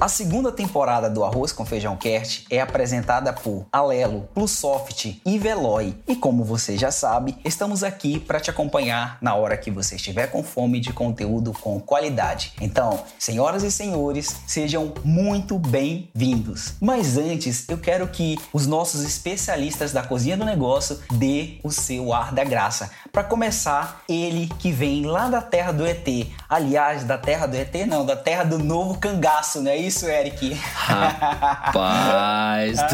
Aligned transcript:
A 0.00 0.06
segunda 0.06 0.52
temporada 0.52 1.10
do 1.10 1.24
Arroz 1.24 1.50
com 1.50 1.66
Feijão 1.66 1.96
Cast 1.96 2.46
é 2.48 2.60
apresentada 2.60 3.32
por 3.32 3.66
Alelo, 3.72 4.28
Plusoft 4.32 5.20
e 5.26 5.38
Veloy. 5.40 5.92
E 6.06 6.14
como 6.14 6.44
você 6.44 6.78
já 6.78 6.92
sabe, 6.92 7.36
estamos 7.44 7.82
aqui 7.82 8.20
para 8.20 8.38
te 8.38 8.48
acompanhar 8.48 9.18
na 9.20 9.34
hora 9.34 9.56
que 9.56 9.72
você 9.72 9.96
estiver 9.96 10.28
com 10.28 10.44
fome 10.44 10.78
de 10.78 10.92
conteúdo 10.92 11.52
com 11.52 11.80
qualidade. 11.80 12.52
Então, 12.60 13.02
senhoras 13.18 13.64
e 13.64 13.72
senhores, 13.72 14.36
sejam 14.46 14.94
muito 15.02 15.58
bem-vindos. 15.58 16.74
Mas 16.80 17.18
antes, 17.18 17.68
eu 17.68 17.78
quero 17.78 18.06
que 18.06 18.38
os 18.52 18.68
nossos 18.68 19.02
especialistas 19.02 19.90
da 19.90 20.04
cozinha 20.04 20.36
do 20.36 20.44
negócio 20.44 21.00
dê 21.10 21.58
o 21.64 21.72
seu 21.72 22.12
ar 22.12 22.32
da 22.32 22.44
graça. 22.44 22.88
Para 23.12 23.24
começar, 23.24 24.02
ele 24.08 24.48
que 24.58 24.70
vem 24.70 25.06
lá 25.06 25.28
da 25.28 25.40
terra 25.40 25.72
do 25.72 25.86
ET. 25.86 26.06
Aliás, 26.48 27.04
da 27.04 27.18
terra 27.18 27.46
do 27.46 27.56
ET 27.56 27.74
não, 27.86 28.04
da 28.04 28.14
terra 28.14 28.44
do 28.44 28.58
novo 28.58 28.98
cangaço, 28.98 29.62
não 29.62 29.70
é 29.70 29.76
isso, 29.76 30.06
Eric? 30.06 30.52
Rapaz 30.52 31.88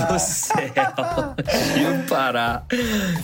do 0.08 0.18
céu! 0.22 0.54
Rio 1.74 2.04
Pará! 2.08 2.62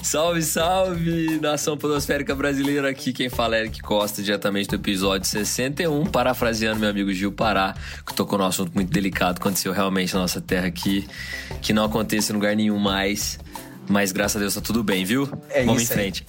Salve, 0.02 0.42
salve, 0.42 1.38
nação 1.40 1.76
podosférica 1.76 2.34
brasileira! 2.34 2.90
Aqui 2.90 3.12
quem 3.12 3.28
fala 3.28 3.56
é 3.56 3.60
Eric 3.60 3.80
Costa, 3.80 4.22
diretamente 4.22 4.68
do 4.68 4.76
episódio 4.76 5.28
61, 5.28 6.06
parafraseando 6.06 6.80
meu 6.80 6.90
amigo 6.90 7.12
Gil 7.12 7.32
Pará, 7.32 7.74
que 8.06 8.14
tocou 8.14 8.38
num 8.38 8.46
assunto 8.46 8.72
muito 8.74 8.90
delicado, 8.92 9.38
aconteceu 9.38 9.72
realmente 9.72 10.12
na 10.14 10.20
nossa 10.20 10.40
terra 10.40 10.66
aqui, 10.66 11.08
que 11.62 11.72
não 11.72 11.84
acontece 11.84 12.32
em 12.32 12.34
lugar 12.34 12.54
nenhum 12.56 12.78
mais. 12.78 13.38
Mas 13.90 14.12
graças 14.12 14.36
a 14.36 14.38
Deus 14.38 14.54
tá 14.54 14.60
tudo 14.60 14.84
bem, 14.84 15.04
viu? 15.04 15.28
É 15.50 15.64
Vamos 15.64 15.82
em 15.82 15.84
isso 15.84 15.92
aí. 15.94 15.98
frente. 15.98 16.24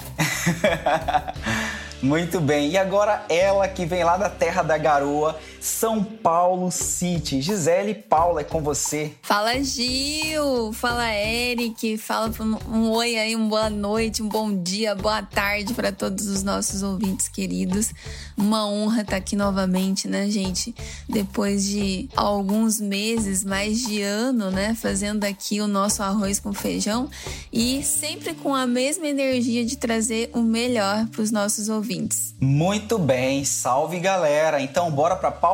Muito 2.02 2.42
bem, 2.42 2.72
e 2.72 2.78
agora 2.78 3.24
ela 3.30 3.68
que 3.68 3.86
vem 3.86 4.04
lá 4.04 4.18
da 4.18 4.28
terra 4.28 4.64
da 4.64 4.76
garoa, 4.80 5.40
São 5.62 6.04
Paulo 6.04 6.72
City. 6.72 7.40
Gisele 7.40 7.94
Paula 7.94 8.42
é 8.42 8.44
com 8.44 8.64
você. 8.64 9.14
Fala 9.22 9.62
Gil, 9.62 10.74
fala 10.74 11.14
Eric, 11.14 12.00
fala 12.00 12.32
um, 12.40 12.78
um 12.78 12.90
oi 12.90 13.16
aí, 13.16 13.36
uma 13.36 13.48
boa 13.48 13.70
noite, 13.70 14.24
um 14.24 14.28
bom 14.28 14.52
dia, 14.52 14.96
boa 14.96 15.22
tarde 15.22 15.76
para 15.76 15.92
todos 15.92 16.26
os 16.26 16.42
nossos 16.42 16.82
ouvintes 16.82 17.28
queridos. 17.28 17.94
Uma 18.36 18.68
honra 18.68 19.02
estar 19.02 19.18
aqui 19.18 19.36
novamente, 19.36 20.08
né, 20.08 20.28
gente? 20.32 20.74
Depois 21.08 21.64
de 21.66 22.10
alguns 22.16 22.82
meses, 22.82 23.44
mais 23.44 23.82
de 23.82 24.02
ano, 24.02 24.50
né, 24.50 24.74
fazendo 24.74 25.26
aqui 25.26 25.62
o 25.62 25.68
nosso 25.68 26.02
arroz 26.02 26.40
com 26.40 26.52
feijão 26.54 27.08
e 27.54 27.84
sempre 27.84 28.34
com 28.34 28.56
a 28.56 28.66
mesma 28.66 29.08
energia 29.08 29.64
de 29.64 29.78
trazer 29.78 30.32
o 30.34 30.42
melhor 30.42 31.06
para 31.08 31.22
os 31.22 31.30
nossos 31.30 31.70
ouvintes. 31.70 32.34
Muito 32.42 32.98
bem, 32.98 33.46
salve 33.46 34.00
galera. 34.00 34.60
Então 34.60 34.90
bora 34.90 35.16
pra 35.16 35.30
pauta? 35.30 35.51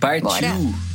Partiu! 0.00 0.24
Bora. 0.24 0.90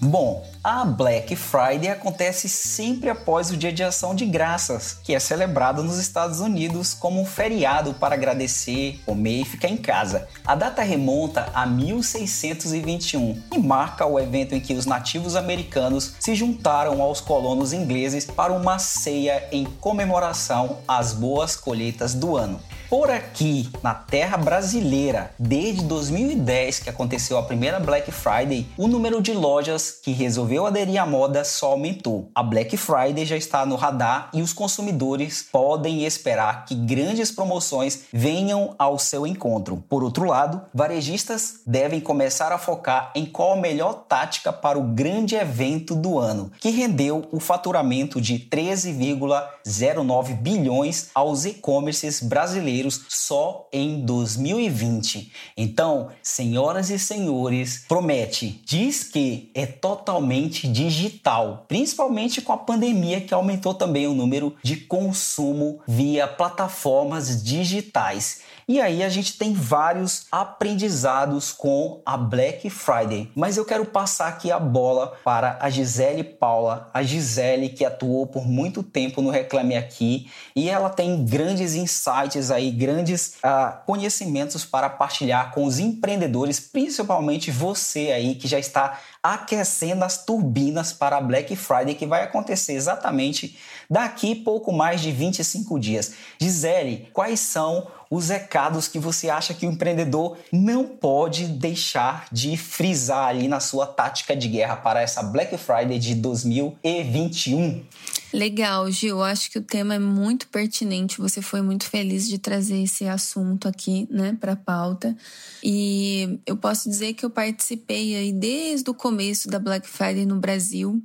Bom, 0.00 0.49
a 0.62 0.84
Black 0.84 1.34
Friday 1.34 1.88
acontece 1.88 2.48
sempre 2.48 3.08
após 3.08 3.50
o 3.50 3.56
Dia 3.56 3.72
de 3.72 3.82
Ação 3.82 4.14
de 4.14 4.26
Graças, 4.26 4.98
que 5.02 5.14
é 5.14 5.18
celebrado 5.18 5.82
nos 5.82 5.98
Estados 5.98 6.40
Unidos 6.40 6.92
como 6.92 7.20
um 7.20 7.24
feriado 7.24 7.94
para 7.94 8.14
agradecer, 8.14 9.00
comer 9.06 9.40
e 9.40 9.44
ficar 9.44 9.68
em 9.68 9.76
casa. 9.78 10.28
A 10.46 10.54
data 10.54 10.82
remonta 10.82 11.48
a 11.54 11.64
1621 11.64 13.42
e 13.52 13.58
marca 13.58 14.04
o 14.04 14.20
evento 14.20 14.54
em 14.54 14.60
que 14.60 14.74
os 14.74 14.84
nativos 14.84 15.34
americanos 15.34 16.14
se 16.20 16.34
juntaram 16.34 17.00
aos 17.00 17.22
colonos 17.22 17.72
ingleses 17.72 18.26
para 18.26 18.52
uma 18.52 18.78
ceia 18.78 19.48
em 19.50 19.64
comemoração 19.64 20.78
às 20.86 21.14
boas 21.14 21.56
colheitas 21.56 22.12
do 22.14 22.36
ano. 22.36 22.60
Por 22.90 23.08
aqui, 23.08 23.70
na 23.84 23.94
terra 23.94 24.36
brasileira, 24.36 25.30
desde 25.38 25.84
2010 25.84 26.80
que 26.80 26.90
aconteceu 26.90 27.38
a 27.38 27.42
primeira 27.44 27.78
Black 27.78 28.10
Friday, 28.10 28.66
o 28.76 28.88
número 28.88 29.22
de 29.22 29.32
lojas 29.32 29.92
que 30.02 30.10
resolveu 30.10 30.66
aderir 30.66 31.00
à 31.00 31.06
moda 31.06 31.44
só 31.44 31.70
aumentou. 31.70 32.32
A 32.34 32.42
Black 32.42 32.76
Friday 32.76 33.24
já 33.24 33.36
está 33.36 33.64
no 33.64 33.76
radar 33.76 34.28
e 34.34 34.42
os 34.42 34.52
consumidores 34.52 35.46
podem 35.52 36.04
esperar 36.04 36.64
que 36.64 36.74
grandes 36.74 37.30
promoções 37.30 38.06
venham 38.12 38.74
ao 38.76 38.98
seu 38.98 39.24
encontro. 39.24 39.84
Por 39.88 40.02
outro 40.02 40.24
lado, 40.24 40.60
varejistas 40.74 41.60
devem 41.64 42.00
começar 42.00 42.50
a 42.50 42.58
focar 42.58 43.12
em 43.14 43.24
qual 43.24 43.52
a 43.52 43.56
melhor 43.56 44.04
tática 44.08 44.52
para 44.52 44.76
o 44.76 44.82
grande 44.82 45.36
evento 45.36 45.94
do 45.94 46.18
ano, 46.18 46.50
que 46.58 46.70
rendeu 46.70 47.28
o 47.30 47.38
faturamento 47.38 48.20
de 48.20 48.36
13,09 48.36 50.34
bilhões 50.34 51.10
aos 51.14 51.44
e-commerces 51.44 52.20
brasileiros 52.20 52.79
só 52.88 53.68
em 53.72 54.00
2020. 54.00 55.32
Então, 55.56 56.08
senhoras 56.22 56.88
e 56.90 56.98
senhores, 56.98 57.84
promete, 57.88 58.62
diz 58.64 59.04
que 59.04 59.50
é 59.54 59.66
totalmente 59.66 60.68
digital, 60.68 61.64
principalmente 61.68 62.40
com 62.40 62.52
a 62.52 62.58
pandemia 62.58 63.20
que 63.20 63.34
aumentou 63.34 63.74
também 63.74 64.06
o 64.06 64.14
número 64.14 64.56
de 64.62 64.76
consumo 64.76 65.80
via 65.86 66.26
plataformas 66.28 67.42
digitais. 67.42 68.40
E 68.70 68.80
aí 68.80 69.02
a 69.02 69.08
gente 69.08 69.36
tem 69.36 69.52
vários 69.52 70.26
aprendizados 70.30 71.50
com 71.50 72.00
a 72.06 72.16
Black 72.16 72.70
Friday. 72.70 73.28
Mas 73.34 73.56
eu 73.56 73.64
quero 73.64 73.84
passar 73.84 74.28
aqui 74.28 74.52
a 74.52 74.60
bola 74.60 75.18
para 75.24 75.58
a 75.60 75.68
Gisele 75.68 76.22
Paula, 76.22 76.88
a 76.94 77.02
Gisele 77.02 77.68
que 77.70 77.84
atuou 77.84 78.28
por 78.28 78.46
muito 78.46 78.84
tempo 78.84 79.20
no 79.20 79.28
Reclame 79.28 79.74
Aqui 79.74 80.30
e 80.54 80.68
ela 80.68 80.88
tem 80.88 81.24
grandes 81.24 81.74
insights 81.74 82.52
aí, 82.52 82.69
grandes 82.70 83.34
ah, 83.42 83.82
conhecimentos 83.86 84.64
para 84.64 84.88
partilhar 84.88 85.52
com 85.52 85.64
os 85.64 85.78
empreendedores, 85.78 86.60
principalmente 86.60 87.50
você 87.50 88.12
aí 88.12 88.34
que 88.34 88.48
já 88.48 88.58
está 88.58 89.00
aquecendo 89.22 90.04
as 90.04 90.24
turbinas 90.24 90.92
para 90.92 91.18
a 91.18 91.20
Black 91.20 91.54
Friday 91.54 91.94
que 91.94 92.06
vai 92.06 92.22
acontecer 92.22 92.72
exatamente 92.72 93.58
daqui 93.88 94.34
pouco 94.34 94.72
mais 94.72 95.00
de 95.00 95.12
25 95.12 95.78
dias. 95.78 96.12
Gisele, 96.40 97.08
quais 97.12 97.40
são 97.40 97.86
os 98.10 98.28
recados 98.28 98.88
que 98.88 98.98
você 98.98 99.30
acha 99.30 99.54
que 99.54 99.64
o 99.64 99.70
empreendedor 99.70 100.36
não 100.52 100.84
pode 100.84 101.46
deixar 101.46 102.26
de 102.32 102.56
frisar 102.56 103.28
ali 103.28 103.46
na 103.46 103.60
sua 103.60 103.86
tática 103.86 104.34
de 104.34 104.48
guerra 104.48 104.76
para 104.76 105.00
essa 105.00 105.22
Black 105.22 105.56
Friday 105.56 105.98
de 105.98 106.16
2021? 106.16 107.84
Legal, 108.32 108.88
Gil. 108.90 109.22
Acho 109.22 109.50
que 109.50 109.58
o 109.58 109.62
tema 109.62 109.94
é 109.94 109.98
muito 109.98 110.46
pertinente. 110.48 111.20
Você 111.20 111.42
foi 111.42 111.62
muito 111.62 111.84
feliz 111.84 112.28
de 112.28 112.38
trazer 112.38 112.82
esse 112.82 113.06
assunto 113.06 113.66
aqui, 113.66 114.06
né, 114.10 114.36
para 114.40 114.54
pauta. 114.54 115.16
E 115.62 116.38
eu 116.46 116.56
posso 116.56 116.88
dizer 116.88 117.14
que 117.14 117.24
eu 117.24 117.30
participei 117.30 118.14
aí 118.14 118.32
desde 118.32 118.88
o 118.88 118.94
começo 118.94 119.48
da 119.48 119.58
Black 119.58 119.88
Friday 119.88 120.24
no 120.26 120.36
Brasil. 120.36 121.02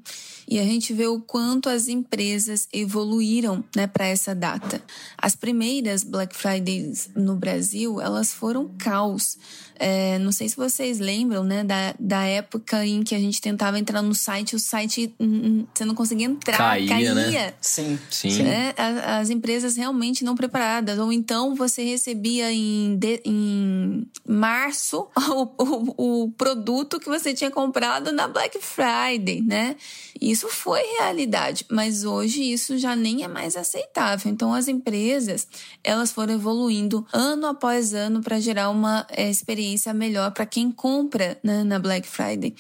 E 0.48 0.60
a 0.60 0.64
gente 0.64 0.94
vê 0.94 1.08
o 1.08 1.20
quanto 1.20 1.68
as 1.68 1.88
empresas 1.88 2.68
evoluíram, 2.72 3.64
né, 3.76 3.88
para 3.88 4.06
essa 4.06 4.36
data. 4.36 4.80
As 5.18 5.36
primeiras 5.36 6.04
Black 6.04 6.36
Fridays 6.36 6.95
no 7.16 7.36
Brasil, 7.36 8.00
elas 8.02 8.34
foram 8.34 8.70
caos. 8.78 9.38
É, 9.78 10.18
não 10.20 10.32
sei 10.32 10.48
se 10.48 10.56
vocês 10.56 11.00
lembram, 11.00 11.44
né, 11.44 11.64
da, 11.64 11.94
da 12.00 12.24
época 12.24 12.86
em 12.86 13.04
que 13.04 13.14
a 13.14 13.20
gente 13.20 13.42
tentava 13.42 13.78
entrar 13.78 14.02
no 14.02 14.16
site, 14.16 14.56
o 14.56 14.60
site 14.60 15.14
hum, 15.20 15.26
hum, 15.46 15.68
você 15.74 15.84
não 15.84 15.94
conseguia 15.94 16.26
entrar, 16.28 16.58
Caía, 16.58 16.88
caía. 16.88 17.14
né? 17.14 17.54
Sim, 17.60 18.00
Sim. 18.10 18.44
né? 18.44 18.74
As 19.20 19.30
empresas 19.30 19.76
realmente 19.76 20.24
não 20.24 20.34
preparadas. 20.36 20.98
Ou 21.00 21.12
então 21.12 21.56
você 21.56 21.84
recebia 21.84 22.52
em, 22.54 22.96
de- 22.98 23.22
em 23.26 24.08
março 24.28 25.08
o, 25.18 25.64
o- 25.98 26.24
o 26.24 26.32
produto 26.32 27.00
que 27.00 27.08
você 27.10 27.34
tinha 27.34 27.52
comprado 27.52 28.12
na 28.14 28.28
Black 28.28 28.58
Friday, 28.62 29.42
né? 29.42 29.76
Isso 30.22 30.48
foi 30.48 30.80
realidade, 31.00 31.66
mas 31.70 32.06
hoje 32.06 32.42
isso 32.44 32.78
já 32.78 32.96
nem 32.96 33.24
é 33.24 33.28
mais 33.28 33.58
aceitável. 33.58 34.32
Então 34.32 34.54
as 34.54 34.68
empresas 34.70 35.48
elas 35.84 36.12
foram 36.12 36.34
evoluindo 36.36 36.85
ano 37.12 37.48
após 37.48 37.94
ano 37.94 38.22
para 38.22 38.40
gerar 38.40 38.70
uma 38.70 39.06
eh, 39.10 39.30
experiência 39.30 39.94
melhor 39.94 40.32
para 40.32 40.46
quem 40.46 40.72
compra 40.72 41.38
né, 41.44 41.64
na 41.64 41.80
Black 41.80 42.08
Friday. 42.08 42.56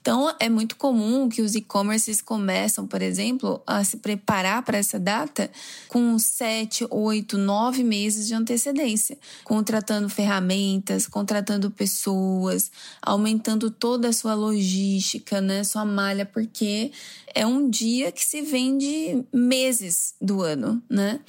Então 0.00 0.34
é 0.40 0.48
muito 0.48 0.76
comum 0.76 1.28
que 1.28 1.42
os 1.42 1.54
e-commerces 1.54 2.22
começam, 2.22 2.86
por 2.86 3.02
exemplo, 3.02 3.62
a 3.66 3.84
se 3.84 3.98
preparar 3.98 4.62
para 4.62 4.78
essa 4.78 4.98
data 4.98 5.50
com 5.88 6.18
sete, 6.18 6.86
oito, 6.90 7.36
nove 7.36 7.84
meses 7.84 8.26
de 8.26 8.34
antecedência, 8.34 9.18
contratando 9.44 10.08
ferramentas, 10.08 11.06
contratando 11.06 11.70
pessoas, 11.70 12.70
aumentando 13.02 13.70
toda 13.70 14.08
a 14.08 14.12
sua 14.12 14.34
logística, 14.34 15.40
né, 15.40 15.64
sua 15.64 15.84
malha, 15.84 16.24
porque 16.24 16.92
é 17.34 17.46
um 17.46 17.68
dia 17.68 18.10
que 18.10 18.24
se 18.24 18.42
vende 18.42 19.24
meses 19.32 20.14
do 20.20 20.42
ano, 20.42 20.82
né? 20.88 21.20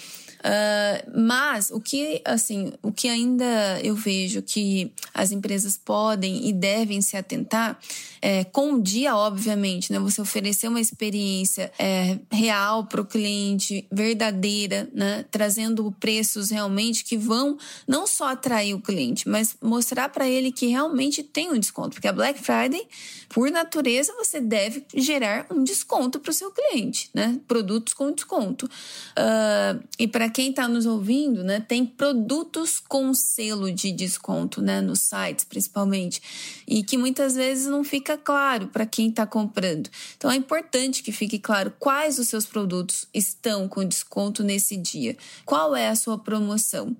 Uh, 0.42 1.22
mas 1.22 1.70
o 1.70 1.80
que, 1.80 2.20
assim, 2.42 2.74
o 2.82 2.92
que 2.92 3.08
ainda 3.08 3.80
eu 3.84 3.96
vejo 3.96 4.42
que 4.42 4.92
as 5.14 5.32
empresas 5.32 5.78
podem 5.78 6.48
e 6.48 6.54
devem 6.54 7.02
se 7.02 7.16
atentar 7.16 7.80
é, 8.22 8.44
com 8.44 8.74
o 8.74 8.82
dia, 8.82 9.16
obviamente, 9.16 9.92
né? 9.92 10.00
Você 10.00 10.22
oferecer 10.22 10.68
uma 10.68 10.80
experiência 10.80 11.72
é, 11.80 12.20
real 12.32 12.86
para 12.86 13.02
o 13.02 13.06
cliente, 13.06 13.88
verdadeira, 13.92 14.90
né? 14.94 15.26
Trazendo 15.32 15.92
preços 16.00 16.50
realmente 16.50 17.04
que 17.04 17.18
vão 17.18 17.58
não 17.88 18.06
só 18.06 18.30
atrair 18.30 18.74
o 18.74 18.82
cliente, 18.82 19.28
mas 19.28 19.56
mostrar 19.62 20.10
para 20.10 20.28
ele 20.28 20.52
que 20.52 20.68
realmente 20.68 21.24
tem 21.24 21.52
um 21.52 21.58
desconto. 21.58 21.92
Porque 21.92 22.08
a 22.08 22.14
Black 22.14 22.40
Friday, 22.40 22.88
por 23.30 23.50
natureza, 23.50 24.14
você 24.14 24.40
deve 24.40 24.86
gerar 24.94 25.48
um 25.50 25.64
desconto 25.64 26.20
para 26.20 26.32
o 26.32 26.34
seu 26.34 26.52
cliente, 26.52 27.10
né? 27.14 27.40
Produtos 27.48 27.94
com 27.94 28.12
desconto. 28.12 28.66
Uh, 28.66 29.84
e 29.98 30.08
para 30.08 30.30
quem 30.30 30.50
está 30.50 30.68
nos 30.68 30.86
ouvindo, 30.86 31.44
né, 31.44 31.60
tem 31.60 31.86
produtos 31.86 32.31
com 32.88 33.14
selo 33.14 33.72
de 33.72 33.92
desconto, 33.92 34.62
né, 34.62 34.80
nos 34.82 35.00
sites 35.00 35.44
principalmente, 35.44 36.22
e 36.68 36.84
que 36.84 36.98
muitas 36.98 37.36
vezes 37.36 37.68
não 37.68 37.84
fica 37.84 38.18
claro 38.18 38.68
para 38.68 38.86
quem 38.86 39.10
está 39.10 39.26
comprando. 39.26 39.90
Então 40.16 40.32
é 40.32 40.36
importante 40.36 41.04
que 41.04 41.12
fique 41.12 41.38
claro 41.38 41.74
quais 41.80 42.20
os 42.20 42.28
seus 42.28 42.46
produtos 42.46 43.06
estão 43.14 43.68
com 43.68 43.84
desconto 43.84 44.44
nesse 44.44 44.78
dia, 44.78 45.18
qual 45.46 45.76
é 45.76 45.90
a 45.90 45.96
sua 45.96 46.18
promoção? 46.18 46.96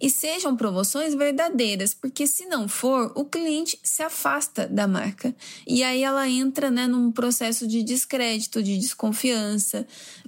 E 0.00 0.10
sejam 0.10 0.56
promoções 0.56 1.14
verdadeiras, 1.14 1.92
porque 1.92 2.26
se 2.26 2.46
não 2.46 2.68
for, 2.68 3.12
o 3.14 3.24
cliente 3.24 3.78
se 3.82 4.02
afasta 4.02 4.66
da 4.68 4.86
marca. 4.86 5.34
E 5.66 5.82
aí 5.82 6.02
ela 6.02 6.28
entra, 6.28 6.70
né, 6.70 6.86
num 6.86 7.10
processo 7.10 7.66
de 7.66 7.82
descrédito, 7.82 8.62
de 8.62 8.78
desconfiança, 8.78 9.86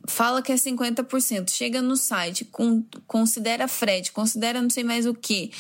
fala 0.09 0.43
que 0.43 0.51
é 0.51 0.55
50%, 0.55 1.51
chega 1.51 1.83
no 1.83 1.97
site, 1.97 2.49
considera 3.07 3.69
frete, 3.69 4.11
considera 4.11 4.61
não 4.61 4.71
sei 4.71 4.83
mais 4.83 5.07
o 5.07 5.15
que, 5.15 5.53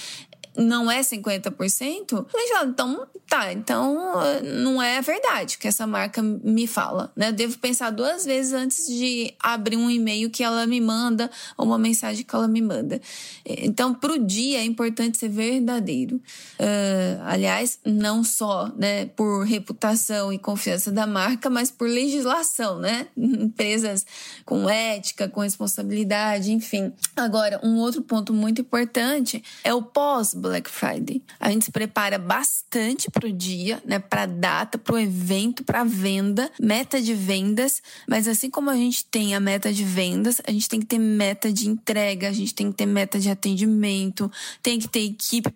não 0.59 0.91
é 0.91 1.01
50%, 1.01 2.27
então 2.65 3.07
tá, 3.29 3.53
então 3.53 4.15
não 4.43 4.83
é 4.83 5.01
verdade 5.01 5.57
que 5.57 5.69
essa 5.69 5.87
marca 5.87 6.21
me 6.23 6.67
fala, 6.67 7.13
né? 7.15 7.29
Eu 7.29 7.33
devo 7.33 7.59
pensar 7.59 7.91
duas 7.91 8.25
vezes 8.25 8.53
antes 8.53 8.87
de 8.87 9.33
abrir 9.39 9.77
um 9.77 9.91
e-mail 9.91 10.31
que 10.31 10.43
ela 10.43 10.67
me 10.67 10.81
manda 10.81 11.31
ou 11.57 11.67
uma 11.67 11.79
mensagem 11.79 12.25
que 12.25 12.35
ela 12.35 12.49
me 12.49 12.61
manda. 12.61 13.01
Então, 13.45 13.95
pro 13.95 14.19
dia 14.19 14.59
é 14.59 14.65
importante 14.65 15.19
ser 15.19 15.29
verdadeiro. 15.29 16.17
Uh, 16.59 17.23
aliás, 17.25 17.79
não 17.85 18.25
só, 18.25 18.73
né, 18.77 19.07
por 19.07 19.45
reputação 19.45 20.33
e 20.33 20.39
confiança 20.39 20.91
da 20.91 21.07
marca, 21.07 21.49
mas 21.49 21.71
por 21.71 21.89
legislação, 21.89 22.79
né? 22.79 23.07
Empresas 23.17 24.05
com 24.45 24.69
ética, 24.69 25.29
com 25.29 25.41
responsabilidade, 25.41 26.53
enfim. 26.53 26.93
Agora, 27.15 27.61
um 27.63 27.77
outro 27.77 28.03
ponto 28.03 28.33
muito 28.33 28.63
importante 28.63 29.43
é 29.63 29.73
o 29.73 29.83
pós 29.83 30.35
Black 30.49 30.71
Friday. 30.71 31.23
A 31.39 31.51
gente 31.51 31.67
se 31.67 31.71
prepara 31.71 32.19
bastante 32.19 33.11
para 33.11 33.27
o 33.27 33.33
dia, 33.33 33.83
né, 33.85 33.99
para 33.99 34.27
data, 34.27 34.79
para 34.79 34.95
o 34.95 34.99
evento, 34.99 35.63
para 35.63 35.85
venda, 35.85 36.51
meta 36.61 37.01
de 37.01 37.15
vendas, 37.15 37.83
mas 38.09 38.27
assim 38.27 38.51
como 38.51 38.71
a 38.71 38.77
gente 38.77 39.05
tem 39.05 39.35
a 39.35 39.41
meta 39.41 39.73
de 39.73 39.85
vendas, 39.85 40.41
a 40.47 40.51
gente 40.51 40.69
tem 40.69 40.81
que 40.81 40.87
ter 40.87 40.99
meta 40.99 41.53
de 41.53 41.69
entrega, 41.69 42.29
a 42.29 42.33
gente 42.33 42.55
tem 42.55 42.71
que 42.71 42.77
ter 42.77 42.87
meta 42.87 43.19
de 43.19 43.31
atendimento, 43.31 44.31
tem 44.63 44.79
que 44.79 44.89
ter 44.89 45.01
equipe 45.01 45.51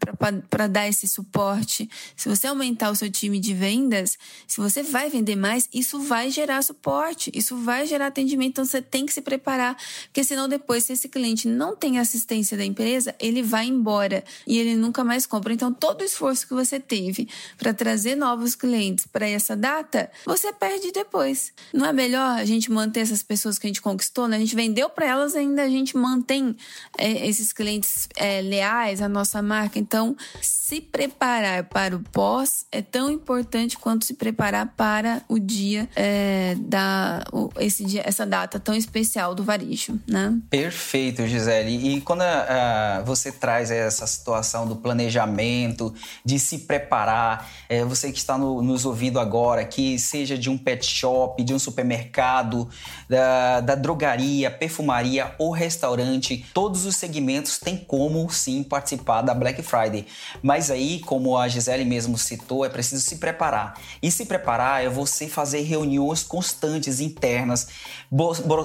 para 0.49 0.67
dar 0.67 0.89
esse 0.89 1.09
suporte. 1.09 1.89
Se 2.17 2.29
você 2.29 2.47
aumentar 2.47 2.91
o 2.91 2.97
seu 2.97 3.11
time 3.11 3.41
de 3.41 3.55
vendas, 3.55 4.19
se 4.47 4.61
você 4.61 4.83
vai 4.83 5.09
vender 5.09 5.37
mais, 5.37 5.69
isso 5.73 5.99
vai 6.01 6.31
gerar 6.31 6.63
suporte, 6.63 7.31
isso 7.35 7.57
vai 7.57 7.87
gerar 7.87 8.09
atendimento, 8.09 8.53
então 8.53 8.65
você 8.65 8.83
tem 8.83 9.07
que 9.07 9.13
se 9.13 9.23
preparar, 9.23 9.77
porque 10.05 10.23
senão 10.23 10.49
depois 10.49 10.85
se 10.85 10.93
esse 10.93 11.09
cliente 11.09 11.49
não 11.49 11.75
tem 11.75 11.99
assistência 11.99 12.57
da 12.57 12.65
empresa, 12.65 13.15
ele 13.19 13.43
vai 13.43 13.67
embora 13.67 14.23
e 14.47 14.59
ele 14.59 14.75
nunca 14.83 15.03
mais 15.05 15.25
compra. 15.25 15.55
Então, 15.55 15.73
todo 15.73 16.03
o 16.03 16.05
esforço 16.05 16.47
que 16.47 16.53
você 16.53 16.79
teve 16.79 17.29
para 17.57 17.73
trazer 17.73 18.17
novos 18.17 18.55
clientes 18.55 19.07
para 19.07 19.29
essa 19.29 19.57
data, 19.57 20.11
você 20.27 20.53
perde 20.53 20.93
depois. 20.93 21.53
Não 21.73 21.87
é 21.87 21.93
melhor 21.93 22.39
a 22.39 22.45
gente 22.45 22.71
manter 22.71 23.01
essas 23.01 23.23
pessoas 23.23 23.59
que 23.59 23.67
a 23.67 23.71
gente 23.71 23.81
conquistou, 23.81 24.29
né? 24.29 24.37
A 24.37 24.41
gente 24.41 24.55
vendeu 24.55 24.91
para 24.91 25.07
elas, 25.07 25.35
ainda 25.35 25.63
a 25.63 25.69
gente 25.69 25.97
mantém 25.97 26.57
é, 26.99 27.27
esses 27.27 27.53
clientes 27.53 28.09
é, 28.17 28.43
leais 28.43 29.01
à 29.01 29.09
nossa 29.09 29.41
marca. 29.41 29.79
Então, 29.79 30.17
se 30.41 30.81
preparar 30.81 31.65
para 31.65 31.97
o 31.97 32.01
pós 32.01 32.67
é 32.73 32.83
tão 32.83 33.11
importante 33.11 33.79
quanto 33.79 34.05
se 34.05 34.15
preparar 34.15 34.75
para 34.77 35.23
o 35.29 35.39
dia 35.39 35.89
é, 35.95 36.57
da 36.59 37.23
esse 37.59 37.85
dia, 37.85 38.03
essa 38.05 38.27
data 38.27 38.59
tão 38.59 38.75
especial 38.75 39.35
do 39.35 39.45
varejo, 39.45 40.01
né? 40.07 40.39
Perfeito, 40.51 41.27
Gisele. 41.27 41.97
E 41.97 42.01
quando 42.01 42.23
uh, 42.23 43.05
você 43.05 43.31
traz 43.31 43.71
essa 43.71 44.07
situação 44.07 44.67
do 44.67 44.72
planejamento, 44.77 45.95
de 46.25 46.39
se 46.39 46.59
preparar. 46.61 47.51
É, 47.69 47.85
você 47.85 48.11
que 48.13 48.19
está 48.19 48.37
no, 48.39 48.63
nos 48.63 48.85
ouvindo 48.85 49.19
agora, 49.19 49.65
que 49.65 49.99
seja 49.99 50.37
de 50.37 50.51
um 50.51 50.59
pet 50.59 50.85
shop, 50.85 51.43
de 51.43 51.55
um 51.55 51.59
supermercado, 51.59 52.69
da, 53.09 53.61
da 53.61 53.75
drogaria, 53.75 54.51
perfumaria 54.51 55.35
ou 55.39 55.51
restaurante, 55.51 56.45
todos 56.55 56.85
os 56.85 56.97
segmentos 56.97 57.59
têm 57.59 57.77
como 57.77 58.29
sim 58.31 58.63
participar 58.63 59.23
da 59.23 59.35
Black 59.35 59.63
Friday. 59.63 60.07
Mas 60.43 60.71
aí, 60.71 61.01
como 61.01 61.37
a 61.37 61.49
Gisele 61.49 61.85
mesmo 61.85 62.17
citou, 62.17 62.65
é 62.65 62.69
preciso 62.69 63.03
se 63.03 63.17
preparar. 63.17 63.75
E 64.03 64.11
se 64.11 64.27
preparar 64.27 64.85
é 64.85 64.89
você 64.89 65.29
fazer 65.29 65.63
reuniões 65.63 66.23
constantes 66.23 67.01
internas, 67.01 67.69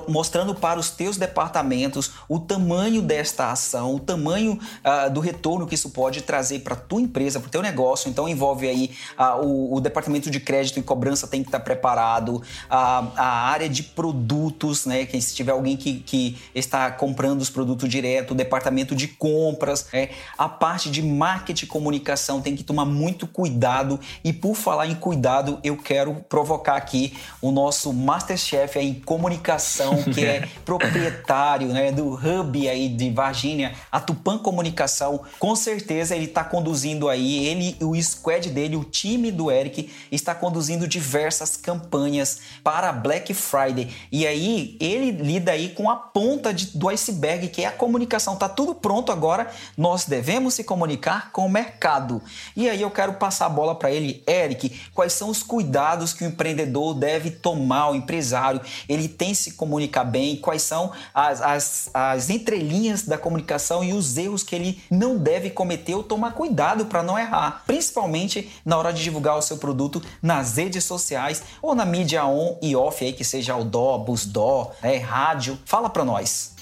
mostrando 0.07 0.55
para 0.55 0.79
os 0.79 0.89
teus 0.89 1.17
departamentos 1.17 2.11
o 2.27 2.39
tamanho 2.39 3.01
desta 3.01 3.51
ação, 3.51 3.95
o 3.95 3.99
tamanho 3.99 4.53
uh, 4.53 5.11
do 5.11 5.19
retorno 5.19 5.67
que 5.67 5.75
isso 5.75 5.86
pode 5.89 6.21
trazer 6.21 6.59
para 6.59 6.75
tua 6.75 7.01
empresa, 7.01 7.39
para 7.39 7.47
o 7.47 7.51
teu 7.51 7.61
negócio. 7.61 8.09
Então 8.09 8.27
envolve 8.27 8.67
aí 8.67 8.91
uh, 9.17 9.45
o, 9.45 9.75
o, 9.75 9.81
departamento 9.81 10.29
de 10.29 10.39
crédito 10.39 10.79
e 10.79 10.83
cobrança 10.83 11.27
tem 11.27 11.41
que 11.41 11.47
estar 11.47 11.59
tá 11.59 11.63
preparado, 11.63 12.41
a, 12.69 13.07
a 13.15 13.49
área 13.49 13.69
de 13.69 13.83
produtos, 13.83 14.85
né? 14.85 15.05
Que 15.05 15.19
se 15.21 15.33
tiver 15.33 15.51
alguém 15.51 15.77
que, 15.77 15.99
que 15.99 16.37
está 16.53 16.91
comprando 16.91 17.41
os 17.41 17.49
produtos 17.49 17.89
direto, 17.89 18.31
o 18.31 18.35
departamento 18.35 18.95
de 18.95 19.07
compras, 19.07 19.87
é, 19.93 20.09
a 20.37 20.49
parte 20.49 20.89
de 20.89 21.01
marketing 21.01 21.65
e 21.65 21.67
comunicação 21.67 22.41
tem 22.41 22.55
que 22.55 22.63
tomar 22.63 22.85
muito 22.85 23.27
cuidado. 23.27 23.99
E 24.23 24.31
por 24.33 24.55
falar 24.55 24.87
em 24.87 24.95
cuidado, 24.95 25.59
eu 25.63 25.77
quero 25.77 26.15
provocar 26.29 26.75
aqui 26.75 27.15
o 27.41 27.51
nosso 27.51 27.93
Masterchef 27.93 28.77
em 28.79 28.93
comunicação, 28.93 30.03
que 30.03 30.25
é 30.25 30.47
proprietário 30.65 31.69
né, 31.69 31.91
do 31.91 32.13
hub 32.13 32.69
aí 32.69 32.89
de 32.89 33.09
Varginha, 33.09 33.73
a 33.91 33.99
Tupan 33.99 34.37
Comunicação. 34.37 35.21
Com 35.39 35.55
certeza 35.55 35.76
ele 36.11 36.25
está 36.25 36.43
conduzindo 36.43 37.09
aí, 37.09 37.45
ele 37.45 37.77
o 37.81 37.95
squad 38.01 38.49
dele, 38.49 38.75
o 38.75 38.83
time 38.83 39.31
do 39.31 39.51
Eric, 39.51 39.89
está 40.11 40.33
conduzindo 40.35 40.87
diversas 40.87 41.55
campanhas 41.55 42.39
para 42.63 42.91
Black 42.91 43.33
Friday. 43.33 43.89
E 44.11 44.25
aí 44.25 44.77
ele 44.79 45.11
lida 45.11 45.51
aí 45.51 45.69
com 45.69 45.89
a 45.89 45.95
ponta 45.95 46.53
de, 46.53 46.77
do 46.77 46.89
iceberg, 46.89 47.47
que 47.49 47.63
é 47.63 47.67
a 47.67 47.71
comunicação. 47.71 48.35
Tá 48.35 48.49
tudo 48.49 48.75
pronto 48.75 49.11
agora, 49.11 49.47
nós 49.77 50.05
devemos 50.05 50.55
se 50.55 50.63
comunicar 50.63 51.31
com 51.31 51.45
o 51.45 51.49
mercado. 51.49 52.21
E 52.55 52.69
aí 52.69 52.81
eu 52.81 52.91
quero 52.91 53.13
passar 53.13 53.45
a 53.45 53.49
bola 53.49 53.75
para 53.75 53.91
ele, 53.91 54.23
Eric, 54.27 54.79
quais 54.93 55.13
são 55.13 55.29
os 55.29 55.43
cuidados 55.43 56.13
que 56.13 56.23
o 56.23 56.27
empreendedor 56.27 56.93
deve 56.93 57.31
tomar, 57.31 57.91
o 57.91 57.95
empresário, 57.95 58.61
ele 58.89 59.07
tem 59.07 59.33
se 59.33 59.53
comunicar 59.53 60.03
bem, 60.03 60.35
quais 60.35 60.61
são 60.61 60.91
as, 61.13 61.41
as, 61.41 61.89
as 61.93 62.29
entrelinhas 62.29 63.03
da 63.03 63.17
comunicação 63.17 63.83
e 63.83 63.93
os 63.93 64.17
erros 64.17 64.43
que 64.43 64.55
ele 64.55 64.81
não 64.89 65.17
deve 65.17 65.49
cometer 65.49 65.66
ou 65.95 66.03
tomar 66.03 66.31
cuidado 66.31 66.85
para 66.85 67.03
não 67.03 67.17
errar, 67.17 67.63
principalmente 67.65 68.49
na 68.65 68.77
hora 68.77 68.91
de 68.91 69.03
divulgar 69.03 69.37
o 69.37 69.41
seu 69.41 69.57
produto 69.57 70.01
nas 70.21 70.57
redes 70.57 70.83
sociais 70.83 71.43
ou 71.61 71.73
na 71.73 71.85
mídia 71.85 72.25
on 72.25 72.57
e 72.61 72.75
off 72.75 73.03
aí, 73.03 73.13
que 73.13 73.23
seja 73.23 73.55
o 73.55 73.63
dó, 73.63 73.97
busdó, 73.97 74.71
né, 74.81 74.97
rádio. 74.97 75.57
Fala 75.65 75.89
para 75.89 76.05
nós. 76.05 76.55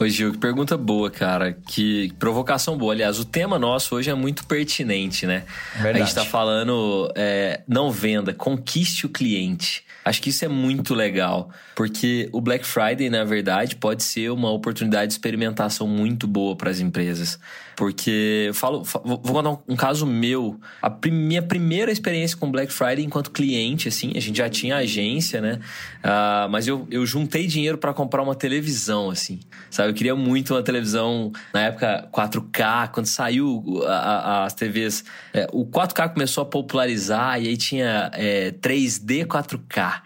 Oi, 0.00 0.10
Gil, 0.10 0.32
que 0.32 0.38
pergunta 0.38 0.76
boa, 0.76 1.10
cara. 1.10 1.56
Que 1.66 2.12
provocação 2.18 2.76
boa. 2.76 2.92
Aliás, 2.92 3.18
o 3.18 3.24
tema 3.24 3.58
nosso 3.58 3.94
hoje 3.94 4.10
é 4.10 4.14
muito 4.14 4.44
pertinente, 4.46 5.26
né? 5.26 5.44
Verdade. 5.74 6.02
A 6.02 6.04
gente 6.04 6.14
tá 6.14 6.24
falando 6.24 7.12
é, 7.14 7.60
não 7.68 7.90
venda, 7.90 8.32
conquiste 8.32 9.06
o 9.06 9.08
cliente. 9.08 9.84
Acho 10.04 10.20
que 10.20 10.30
isso 10.30 10.44
é 10.44 10.48
muito 10.48 10.94
legal, 10.94 11.50
porque 11.76 12.28
o 12.32 12.40
Black 12.40 12.66
Friday, 12.66 13.08
na 13.08 13.22
verdade, 13.22 13.76
pode 13.76 14.02
ser 14.02 14.32
uma 14.32 14.50
oportunidade 14.50 15.08
de 15.08 15.12
experimentação 15.12 15.86
muito 15.86 16.26
boa 16.26 16.56
para 16.56 16.70
as 16.70 16.80
empresas. 16.80 17.38
Porque 17.76 18.44
eu 18.48 18.54
falo, 18.54 18.82
vou 18.82 19.18
contar 19.18 19.50
um, 19.68 19.76
caso 19.76 20.06
meu. 20.06 20.60
A 20.80 20.90
minha 21.10 21.42
primeira 21.42 21.90
experiência 21.90 22.36
com 22.36 22.50
Black 22.50 22.72
Friday 22.72 23.04
enquanto 23.04 23.30
cliente, 23.30 23.88
assim, 23.88 24.12
a 24.14 24.20
gente 24.20 24.36
já 24.36 24.48
tinha 24.48 24.76
agência, 24.76 25.40
né? 25.40 25.58
Uh, 26.04 26.48
mas 26.50 26.68
eu, 26.68 26.86
eu 26.90 27.04
juntei 27.06 27.46
dinheiro 27.46 27.78
para 27.78 27.92
comprar 27.92 28.22
uma 28.22 28.34
televisão, 28.34 29.10
assim. 29.10 29.40
Sabe? 29.70 29.90
Eu 29.90 29.94
queria 29.94 30.14
muito 30.14 30.54
uma 30.54 30.62
televisão, 30.62 31.32
na 31.52 31.62
época 31.62 32.08
4K, 32.12 32.88
quando 32.88 33.06
saiu 33.06 33.82
a, 33.86 33.94
a, 33.94 34.44
as 34.44 34.54
TVs. 34.54 35.04
É, 35.32 35.48
o 35.52 35.64
4K 35.64 36.12
começou 36.12 36.42
a 36.42 36.44
popularizar 36.44 37.42
e 37.42 37.48
aí 37.48 37.56
tinha 37.56 38.10
é, 38.14 38.50
3D 38.50 39.26
4K. 39.26 40.02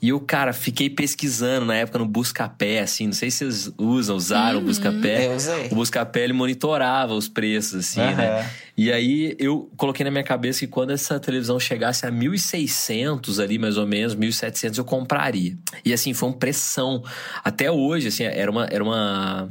E 0.00 0.10
eu, 0.10 0.20
cara, 0.20 0.52
fiquei 0.52 0.90
pesquisando 0.90 1.66
na 1.66 1.74
época 1.74 1.98
no 1.98 2.06
Buscapé, 2.06 2.80
assim, 2.80 3.06
não 3.06 3.12
sei 3.14 3.30
se 3.30 3.38
vocês 3.38 3.72
usam, 3.78 4.16
usaram 4.16 4.58
uhum. 4.58 4.64
o 4.64 4.66
Buscapé. 4.66 5.26
Eu 5.26 5.36
usei. 5.36 5.68
O 5.70 5.74
Buscapé, 5.74 6.24
ele 6.24 6.32
monitorava 6.32 7.14
os 7.14 7.28
preços, 7.28 7.86
assim, 7.86 8.00
uhum. 8.00 8.16
né? 8.16 8.50
E 8.76 8.92
aí 8.92 9.34
eu 9.38 9.70
coloquei 9.76 10.04
na 10.04 10.10
minha 10.10 10.22
cabeça 10.22 10.60
que 10.60 10.66
quando 10.66 10.90
essa 10.90 11.18
televisão 11.18 11.58
chegasse 11.58 12.04
a 12.04 12.12
1.600 12.12 13.42
ali, 13.42 13.58
mais 13.58 13.78
ou 13.78 13.86
menos, 13.86 14.14
1.700, 14.14 14.76
eu 14.76 14.84
compraria. 14.84 15.56
E 15.84 15.94
assim, 15.94 16.12
foi 16.12 16.28
uma 16.28 16.36
pressão. 16.36 17.02
Até 17.42 17.70
hoje, 17.70 18.08
assim, 18.08 18.24
era 18.24 18.50
uma... 18.50 18.66
Era 18.66 18.84
uma 18.84 19.48